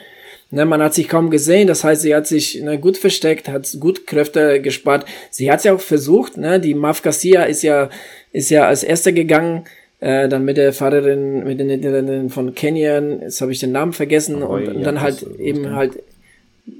Ne, 0.51 0.63
man 0.65 0.81
hat 0.81 0.93
sich 0.93 1.09
kaum 1.09 1.31
gesehen, 1.31 1.67
das 1.67 1.83
heißt, 1.83 2.03
sie 2.03 2.13
hat 2.13 2.27
sich 2.27 2.61
ne, 2.61 2.77
gut 2.77 2.97
versteckt, 2.97 3.49
hat 3.49 3.75
gut 3.79 4.05
Kräfte 4.05 4.61
gespart. 4.61 5.05
Sie 5.31 5.49
hat 5.51 5.59
es 5.59 5.63
ja 5.63 5.73
auch 5.73 5.81
versucht, 5.81 6.37
ne? 6.37 6.59
Die 6.59 6.75
Maf 6.75 7.01
Garcia 7.01 7.43
ist 7.43 7.63
ja, 7.63 7.89
ist 8.31 8.51
ja 8.51 8.67
als 8.67 8.83
erster 8.83 9.11
gegangen, 9.11 9.65
äh, 10.01 10.29
dann 10.29 10.45
mit 10.45 10.57
der 10.57 10.71
Fahrerin, 10.71 11.43
mit 11.45 11.59
den 11.59 11.67
Niederländern 11.67 12.29
von 12.29 12.53
Canyon, 12.53 13.21
jetzt 13.21 13.41
habe 13.41 13.53
ich 13.53 13.59
den 13.59 13.71
Namen 13.71 13.93
vergessen, 13.93 14.43
oh, 14.43 14.55
und, 14.55 14.67
und, 14.67 14.83
dann 14.83 15.01
halt 15.01 15.25
eben 15.39 15.75
halt, 15.75 15.93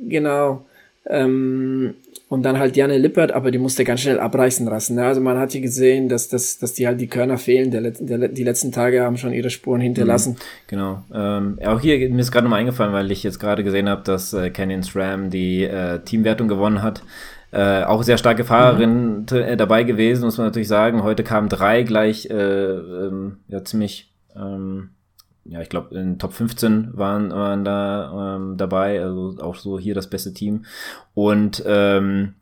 genau, 0.08 0.64
ähm, 1.10 1.96
und 2.28 2.44
dann 2.44 2.58
halt 2.58 2.76
Janne 2.76 2.98
Lippert, 2.98 3.32
aber 3.32 3.52
die 3.52 3.60
musste 3.60 3.84
ganz 3.84 4.02
schnell 4.02 4.20
abreißen 4.20 4.66
lassen. 4.66 4.96
Ne? 4.96 5.06
Also 5.06 5.22
man 5.22 5.38
hat 5.38 5.52
hier 5.52 5.62
gesehen, 5.62 6.10
dass, 6.10 6.28
dass, 6.28 6.58
dass 6.58 6.74
die 6.74 6.88
halt 6.88 7.00
die 7.00 7.08
Körner 7.08 7.38
fehlen. 7.38 7.70
Der, 7.70 7.82
der, 7.92 8.30
die 8.30 8.44
letzten 8.44 8.72
Tage 8.72 9.04
haben 9.04 9.18
schon 9.18 9.32
ihre 9.32 9.52
Spuren 9.52 9.80
hinterlassen. 9.80 10.34
Mhm, 10.34 10.38
genau. 10.68 11.04
Ähm, 11.14 11.60
auch 11.64 11.80
hier, 11.80 12.10
mir 12.10 12.20
ist 12.20 12.32
gerade 12.32 12.46
nochmal 12.46 12.62
eingefallen, 12.62 12.94
weil 12.94 13.12
ich 13.12 13.22
jetzt 13.22 13.40
gerade 13.40 13.64
gesehen 13.64 13.88
habe, 13.88 14.02
dass 14.04 14.34
äh, 14.34 14.50
Canyon 14.50 14.82
SRAM 14.82 15.30
die 15.30 15.64
äh, 15.64 16.00
Teamwertung 16.00 16.48
gewonnen 16.48 16.82
hat. 16.82 17.04
Äh, 17.52 17.84
auch 17.84 18.02
sehr 18.02 18.18
starke 18.18 18.44
Fahrerin 18.44 19.20
mhm. 19.20 19.26
Äh, 19.32 19.56
dabei 19.56 19.84
gewesen, 19.84 20.26
muss 20.26 20.38
man 20.38 20.48
natürlich 20.48 20.68
sagen. 20.68 21.04
Heute 21.04 21.24
kamen 21.24 21.48
drei 21.48 21.84
gleich 21.84 22.30
äh, 22.30 22.34
ähm, 22.34 23.38
ja 23.48 23.64
ziemlich 23.64 24.12
ähm, 24.36 24.90
ja, 25.46 25.62
ich 25.62 25.70
glaube, 25.70 25.96
in 25.96 26.18
Top 26.18 26.34
15 26.34 26.98
waren, 26.98 27.32
waren 27.32 27.64
da 27.64 28.36
ähm, 28.36 28.58
dabei, 28.58 29.02
also 29.02 29.36
auch 29.40 29.56
so 29.56 29.80
hier 29.80 29.94
das 29.94 30.10
beste 30.10 30.34
Team. 30.34 30.66
Und 31.14 31.64
ähm, 31.68 32.34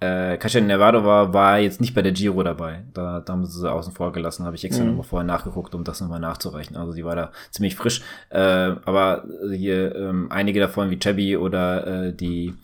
äh, 0.00 0.38
Kasia 0.38 0.62
Nevadova 0.62 1.34
war 1.34 1.58
jetzt 1.58 1.80
nicht 1.80 1.94
bei 1.94 2.00
der 2.00 2.12
Giro 2.12 2.42
dabei. 2.42 2.84
Da, 2.94 3.20
da 3.20 3.32
haben 3.34 3.44
sie 3.44 3.60
sie 3.60 3.70
außen 3.70 3.92
vor 3.92 4.12
gelassen, 4.12 4.46
habe 4.46 4.56
ich 4.56 4.64
extra 4.64 4.82
mhm. 4.82 4.90
nochmal 4.90 5.04
vorher 5.04 5.26
nachgeguckt, 5.26 5.74
um 5.74 5.84
das 5.84 6.00
nochmal 6.00 6.20
nachzureichen. 6.20 6.76
Also 6.76 6.92
sie 6.92 7.04
war 7.04 7.14
da 7.14 7.32
ziemlich 7.50 7.76
frisch. 7.76 8.02
Äh, 8.30 8.38
aber 8.38 9.24
hier 9.52 9.94
ähm, 9.94 10.28
einige 10.30 10.60
davon 10.60 10.90
wie 10.90 10.98
Chebby 10.98 11.36
oder 11.36 11.86
äh, 11.86 12.12
die 12.14 12.54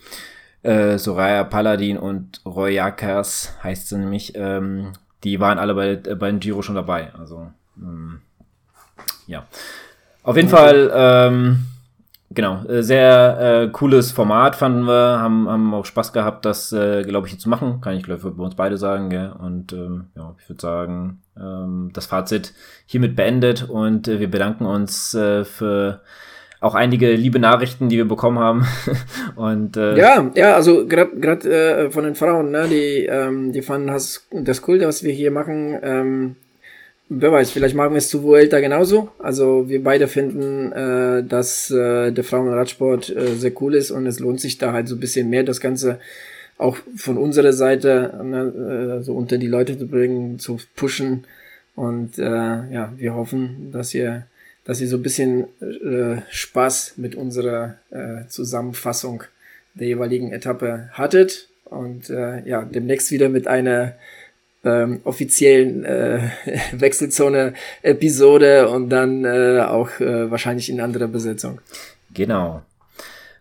äh, 0.62 0.96
Soraya 0.96 1.44
Paladin 1.44 1.98
und 1.98 2.40
Roy 2.46 2.74
Jakers 2.74 3.52
heißt 3.62 3.88
sie 3.88 3.98
nämlich, 3.98 4.32
ähm, 4.34 4.92
die 5.22 5.38
waren 5.38 5.58
alle 5.58 5.74
bei, 5.74 5.90
äh, 5.90 6.14
bei 6.14 6.30
den 6.30 6.40
Giro 6.40 6.62
schon 6.62 6.74
dabei. 6.74 7.12
Also 7.14 7.50
ähm, 7.76 8.22
ja. 9.26 9.46
Auf 10.22 10.36
jeden 10.36 10.48
Fall 10.48 10.90
ähm, 10.92 11.66
genau, 12.36 12.64
äh, 12.66 12.82
sehr 12.82 13.64
äh, 13.64 13.68
cooles 13.72 14.12
Format 14.12 14.56
fanden 14.56 14.84
wir, 14.84 15.18
haben, 15.20 15.48
haben 15.48 15.74
auch 15.74 15.84
Spaß 15.84 16.12
gehabt, 16.12 16.44
das, 16.44 16.72
äh, 16.72 17.02
glaube 17.02 17.26
ich, 17.26 17.38
zu 17.40 17.48
machen. 17.48 17.80
Kann 17.80 17.96
ich, 17.96 18.02
glaube 18.04 18.20
ich, 18.24 18.36
bei 18.36 18.44
uns 18.44 18.54
beide 18.54 18.78
sagen. 18.78 19.10
Gell? 19.10 19.32
Und 19.38 19.72
ähm, 19.72 20.06
ja, 20.16 20.34
ich 20.38 20.48
würde 20.48 20.60
sagen, 20.60 21.22
ähm, 21.36 21.90
das 21.92 22.06
Fazit 22.06 22.52
hiermit 22.86 23.16
beendet 23.16 23.68
und 23.68 24.08
äh, 24.08 24.20
wir 24.20 24.30
bedanken 24.30 24.66
uns 24.66 25.14
äh, 25.14 25.44
für 25.44 26.02
auch 26.60 26.74
einige 26.74 27.14
liebe 27.14 27.38
Nachrichten, 27.38 27.88
die 27.88 27.96
wir 27.96 28.08
bekommen 28.08 28.38
haben. 28.38 28.66
und 29.36 29.76
äh, 29.76 29.96
ja, 29.96 30.30
ja, 30.34 30.54
also 30.54 30.86
gerade 30.86 31.16
gerade 31.18 31.50
äh, 31.50 31.90
von 31.90 32.04
den 32.04 32.14
Frauen, 32.14 32.50
ne, 32.50 32.66
die 32.68 33.06
ähm, 33.06 33.52
die 33.52 33.62
fanden 33.62 33.88
das, 33.88 34.26
das 34.32 34.66
cool, 34.66 34.80
was 34.80 35.02
wir 35.02 35.12
hier 35.12 35.30
machen. 35.30 35.78
Ähm, 35.82 36.36
wer 37.08 37.32
weiß, 37.32 37.50
vielleicht 37.50 37.74
machen 37.74 37.92
wir 37.92 37.98
es 37.98 38.08
zu 38.08 38.22
Vuelta 38.22 38.60
genauso. 38.60 39.10
Also 39.18 39.68
wir 39.68 39.82
beide 39.82 40.08
finden, 40.08 40.72
äh, 40.72 41.24
dass 41.24 41.70
äh, 41.70 42.12
der 42.12 42.24
Frauenradsport 42.24 43.10
äh, 43.10 43.34
sehr 43.36 43.52
cool 43.60 43.74
ist 43.74 43.90
und 43.90 44.06
es 44.06 44.20
lohnt 44.20 44.40
sich 44.40 44.58
da 44.58 44.72
halt 44.72 44.88
so 44.88 44.96
ein 44.96 45.00
bisschen 45.00 45.30
mehr 45.30 45.44
das 45.44 45.60
Ganze 45.60 45.98
auch 46.58 46.78
von 46.96 47.18
unserer 47.18 47.52
Seite 47.52 48.18
ne, 48.24 48.98
äh, 49.00 49.02
so 49.02 49.14
unter 49.14 49.38
die 49.38 49.46
Leute 49.46 49.78
zu 49.78 49.86
bringen, 49.86 50.38
zu 50.38 50.58
pushen. 50.74 51.24
Und 51.74 52.18
äh, 52.18 52.22
ja, 52.24 52.92
wir 52.96 53.14
hoffen, 53.14 53.70
dass 53.72 53.92
ihr 53.94 54.26
dass 54.66 54.80
ihr 54.80 54.88
so 54.88 54.96
ein 54.96 55.02
bisschen 55.02 55.46
äh, 55.60 56.20
Spaß 56.28 56.94
mit 56.96 57.14
unserer 57.14 57.76
äh, 57.90 58.26
Zusammenfassung 58.28 59.22
der 59.74 59.86
jeweiligen 59.86 60.32
Etappe 60.32 60.90
hattet 60.92 61.48
und 61.64 62.10
äh, 62.10 62.46
ja, 62.46 62.62
demnächst 62.62 63.12
wieder 63.12 63.28
mit 63.28 63.46
einer 63.46 63.94
ähm, 64.66 65.00
offiziellen 65.04 65.84
äh, 65.84 66.30
Wechselzone-Episode 66.72 68.68
und 68.68 68.90
dann 68.90 69.24
äh, 69.24 69.60
auch 69.60 70.00
äh, 70.00 70.30
wahrscheinlich 70.30 70.68
in 70.68 70.80
anderer 70.80 71.08
Besetzung. 71.08 71.60
Genau. 72.12 72.62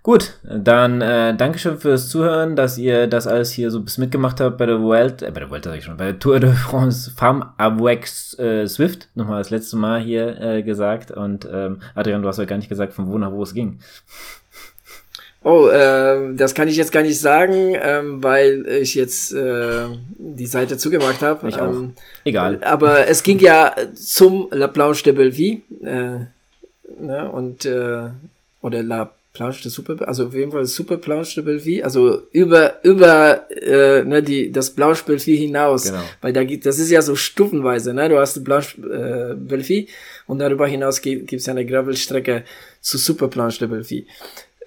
Gut, 0.06 0.38
dann 0.44 1.02
äh, 1.02 1.36
Dankeschön 1.36 1.80
fürs 1.80 2.10
Zuhören, 2.10 2.56
dass 2.56 2.78
ihr 2.78 3.08
das 3.08 3.26
alles 3.26 3.50
hier 3.50 3.72
so 3.72 3.82
bis 3.82 3.98
mitgemacht 3.98 4.40
habt 4.40 4.60
bei 4.60 4.68
der 4.68 4.80
Welt, 4.80 5.24
äh, 5.24 5.32
bei 5.32 5.40
der 5.40 5.50
Welt 5.50 5.64
sag 5.64 5.80
ich 5.80 5.84
schon, 5.84 5.98
bei 5.98 6.06
der 6.06 6.20
Tour 6.20 6.40
de 6.40 6.52
France 6.52 7.10
Farm 7.10 7.54
Avec 7.58 8.08
äh, 8.38 8.68
Swift, 8.68 9.10
nochmal 9.16 9.40
das 9.40 9.50
letzte 9.50 9.78
Mal 9.78 10.00
hier 10.02 10.40
äh, 10.40 10.62
gesagt. 10.62 11.10
Und 11.10 11.50
ähm, 11.52 11.80
Adrian, 11.96 12.22
du 12.22 12.28
hast 12.28 12.38
ja 12.38 12.46
gar 12.46 12.58
nicht 12.58 12.70
gesagt, 12.70 12.94
von 12.94 13.08
wo 13.08 13.18
nach 13.18 13.32
wo 13.32 13.42
es 13.42 13.56
ging. 13.56 13.80
Oh, 15.48 15.68
äh, 15.68 16.34
das 16.34 16.56
kann 16.56 16.68
ich 16.68 16.76
jetzt 16.76 16.92
gar 16.92 17.04
nicht 17.04 17.20
sagen, 17.20 17.78
ähm, 17.80 18.24
weil 18.24 18.66
ich 18.68 18.96
jetzt 18.96 19.32
äh, 19.32 19.86
die 20.18 20.48
Seite 20.48 20.76
zugemacht 20.76 21.22
habe. 21.22 21.48
Ich 21.48 21.60
auch. 21.62 21.70
Ähm, 21.70 21.94
Egal. 22.24 22.58
Aber 22.64 23.08
es 23.08 23.22
ging 23.22 23.38
ja 23.38 23.76
zum 23.94 24.48
La 24.50 24.68
Planche 24.68 25.04
de 25.04 25.14
Belleville 25.14 25.62
äh, 25.84 26.26
ne, 27.00 27.32
und 27.32 27.64
äh, 27.64 28.10
oder 28.62 28.82
La 28.82 29.12
Planche 29.34 29.62
de 29.62 29.70
Super, 29.70 30.08
also 30.08 30.26
auf 30.26 30.34
jeden 30.34 30.52
Fall 30.52 30.66
Super 30.66 30.98
Planche 30.98 31.36
de 31.36 31.44
Belleville, 31.44 31.84
also 31.84 32.24
über 32.32 32.84
über 32.84 33.46
äh, 33.52 34.04
ne, 34.04 34.24
die 34.24 34.52
das 34.52 34.72
Blanche 34.72 35.04
Belleville 35.06 35.38
hinaus, 35.38 35.84
genau. 35.84 36.02
weil 36.22 36.34
da 36.34 36.44
gibt 36.44 36.66
das 36.66 36.80
ist 36.80 36.90
ja 36.90 37.04
so 37.04 37.16
stufenweise, 37.16 37.94
ne? 37.94 38.10
Du 38.10 38.18
hast 38.18 38.36
die 38.36 38.40
Blanche 38.40 38.82
äh, 38.82 39.36
Belleville 39.36 39.86
und 40.26 40.40
darüber 40.40 40.66
hinaus 40.66 41.02
gibt 41.02 41.32
es 41.32 41.46
ja 41.46 41.52
eine 41.52 41.68
Gravelstrecke 41.68 42.46
zu 42.82 42.98
Super 42.98 43.28
Planche 43.28 43.60
de 43.60 43.68
Belleville. 43.68 44.06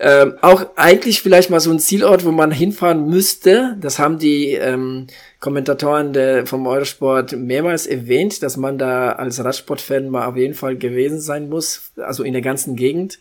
Ähm, 0.00 0.34
auch 0.42 0.64
eigentlich 0.76 1.22
vielleicht 1.22 1.50
mal 1.50 1.58
so 1.58 1.70
ein 1.72 1.80
Zielort, 1.80 2.24
wo 2.24 2.30
man 2.30 2.52
hinfahren 2.52 3.08
müsste. 3.08 3.76
Das 3.80 3.98
haben 3.98 4.18
die 4.18 4.52
ähm, 4.52 5.08
Kommentatoren 5.40 6.12
der, 6.12 6.46
vom 6.46 6.66
Eurosport 6.66 7.32
mehrmals 7.32 7.86
erwähnt, 7.86 8.42
dass 8.42 8.56
man 8.56 8.78
da 8.78 9.12
als 9.12 9.42
Radsportfan 9.42 10.08
mal 10.08 10.26
auf 10.26 10.36
jeden 10.36 10.54
Fall 10.54 10.76
gewesen 10.76 11.20
sein 11.20 11.48
muss, 11.48 11.90
also 11.96 12.22
in 12.22 12.32
der 12.32 12.42
ganzen 12.42 12.76
Gegend 12.76 13.18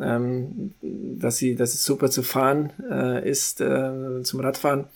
ähm, 0.00 0.72
dass 0.80 1.36
sie, 1.36 1.54
dass 1.54 1.74
es 1.74 1.84
super 1.84 2.10
zu 2.10 2.22
fahren 2.22 2.72
äh, 2.90 3.28
ist 3.28 3.60
äh, 3.60 4.22
zum 4.22 4.40
Radfahren. 4.40 4.86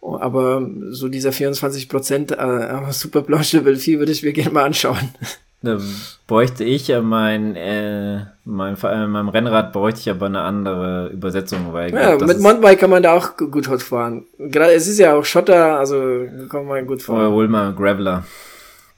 Aber 0.00 0.68
so 0.90 1.08
dieser 1.08 1.32
24 1.32 1.88
Prozent 1.88 2.30
äh, 2.32 2.92
Super 2.92 3.22
Blanche 3.22 3.56
de 3.56 3.64
Belleville 3.64 4.00
würde 4.00 4.12
ich 4.12 4.22
mir 4.22 4.34
gerne 4.34 4.50
mal 4.50 4.64
anschauen. 4.64 5.14
Da 5.64 5.78
bräuchte 6.26 6.62
ich 6.62 6.88
ja 6.88 7.00
mein, 7.00 7.56
äh, 7.56 8.26
mein, 8.44 8.76
äh, 8.82 9.06
meinem 9.06 9.28
Rennrad 9.28 9.72
bräuchte 9.72 10.00
ich 10.00 10.10
aber 10.10 10.26
eine 10.26 10.42
andere 10.42 11.08
Übersetzung, 11.08 11.72
weil 11.72 11.92
ja, 11.92 12.16
glaub, 12.16 12.28
mit 12.28 12.40
Mountainbike 12.40 12.78
kann 12.78 12.90
man 12.90 13.02
da 13.02 13.14
auch 13.14 13.36
gut 13.36 13.66
fahren. 13.82 14.24
Gerade 14.38 14.74
es 14.74 14.86
ist 14.86 14.98
ja 14.98 15.14
auch 15.14 15.24
Schotter, 15.24 15.78
also 15.78 16.26
kann 16.50 16.66
man 16.66 16.86
gut 16.86 17.02
fahren. 17.02 17.16
Oder 17.18 17.30
hol 17.30 17.48
mal 17.48 17.72
Graveler. 17.72 18.24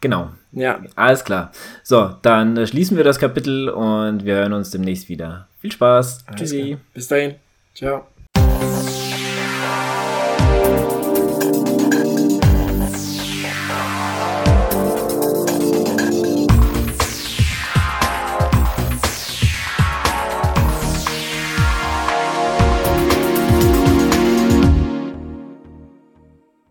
Genau. 0.01 0.31
Ja. 0.53 0.81
Alles 0.95 1.25
klar. 1.25 1.53
So, 1.83 2.11
dann 2.23 2.57
äh, 2.57 2.67
schließen 2.67 2.97
wir 2.97 3.05
das 3.05 3.19
Kapitel 3.19 3.69
und 3.69 4.25
wir 4.25 4.37
hören 4.37 4.53
uns 4.53 4.71
demnächst 4.71 5.09
wieder. 5.09 5.49
Viel 5.61 5.73
Spaß. 5.73 6.25
Alles 6.27 6.41
Tschüssi. 6.41 6.63
Klar. 6.63 6.81
Bis 6.95 7.09
dahin. 7.09 7.35
Ciao. 7.75 8.07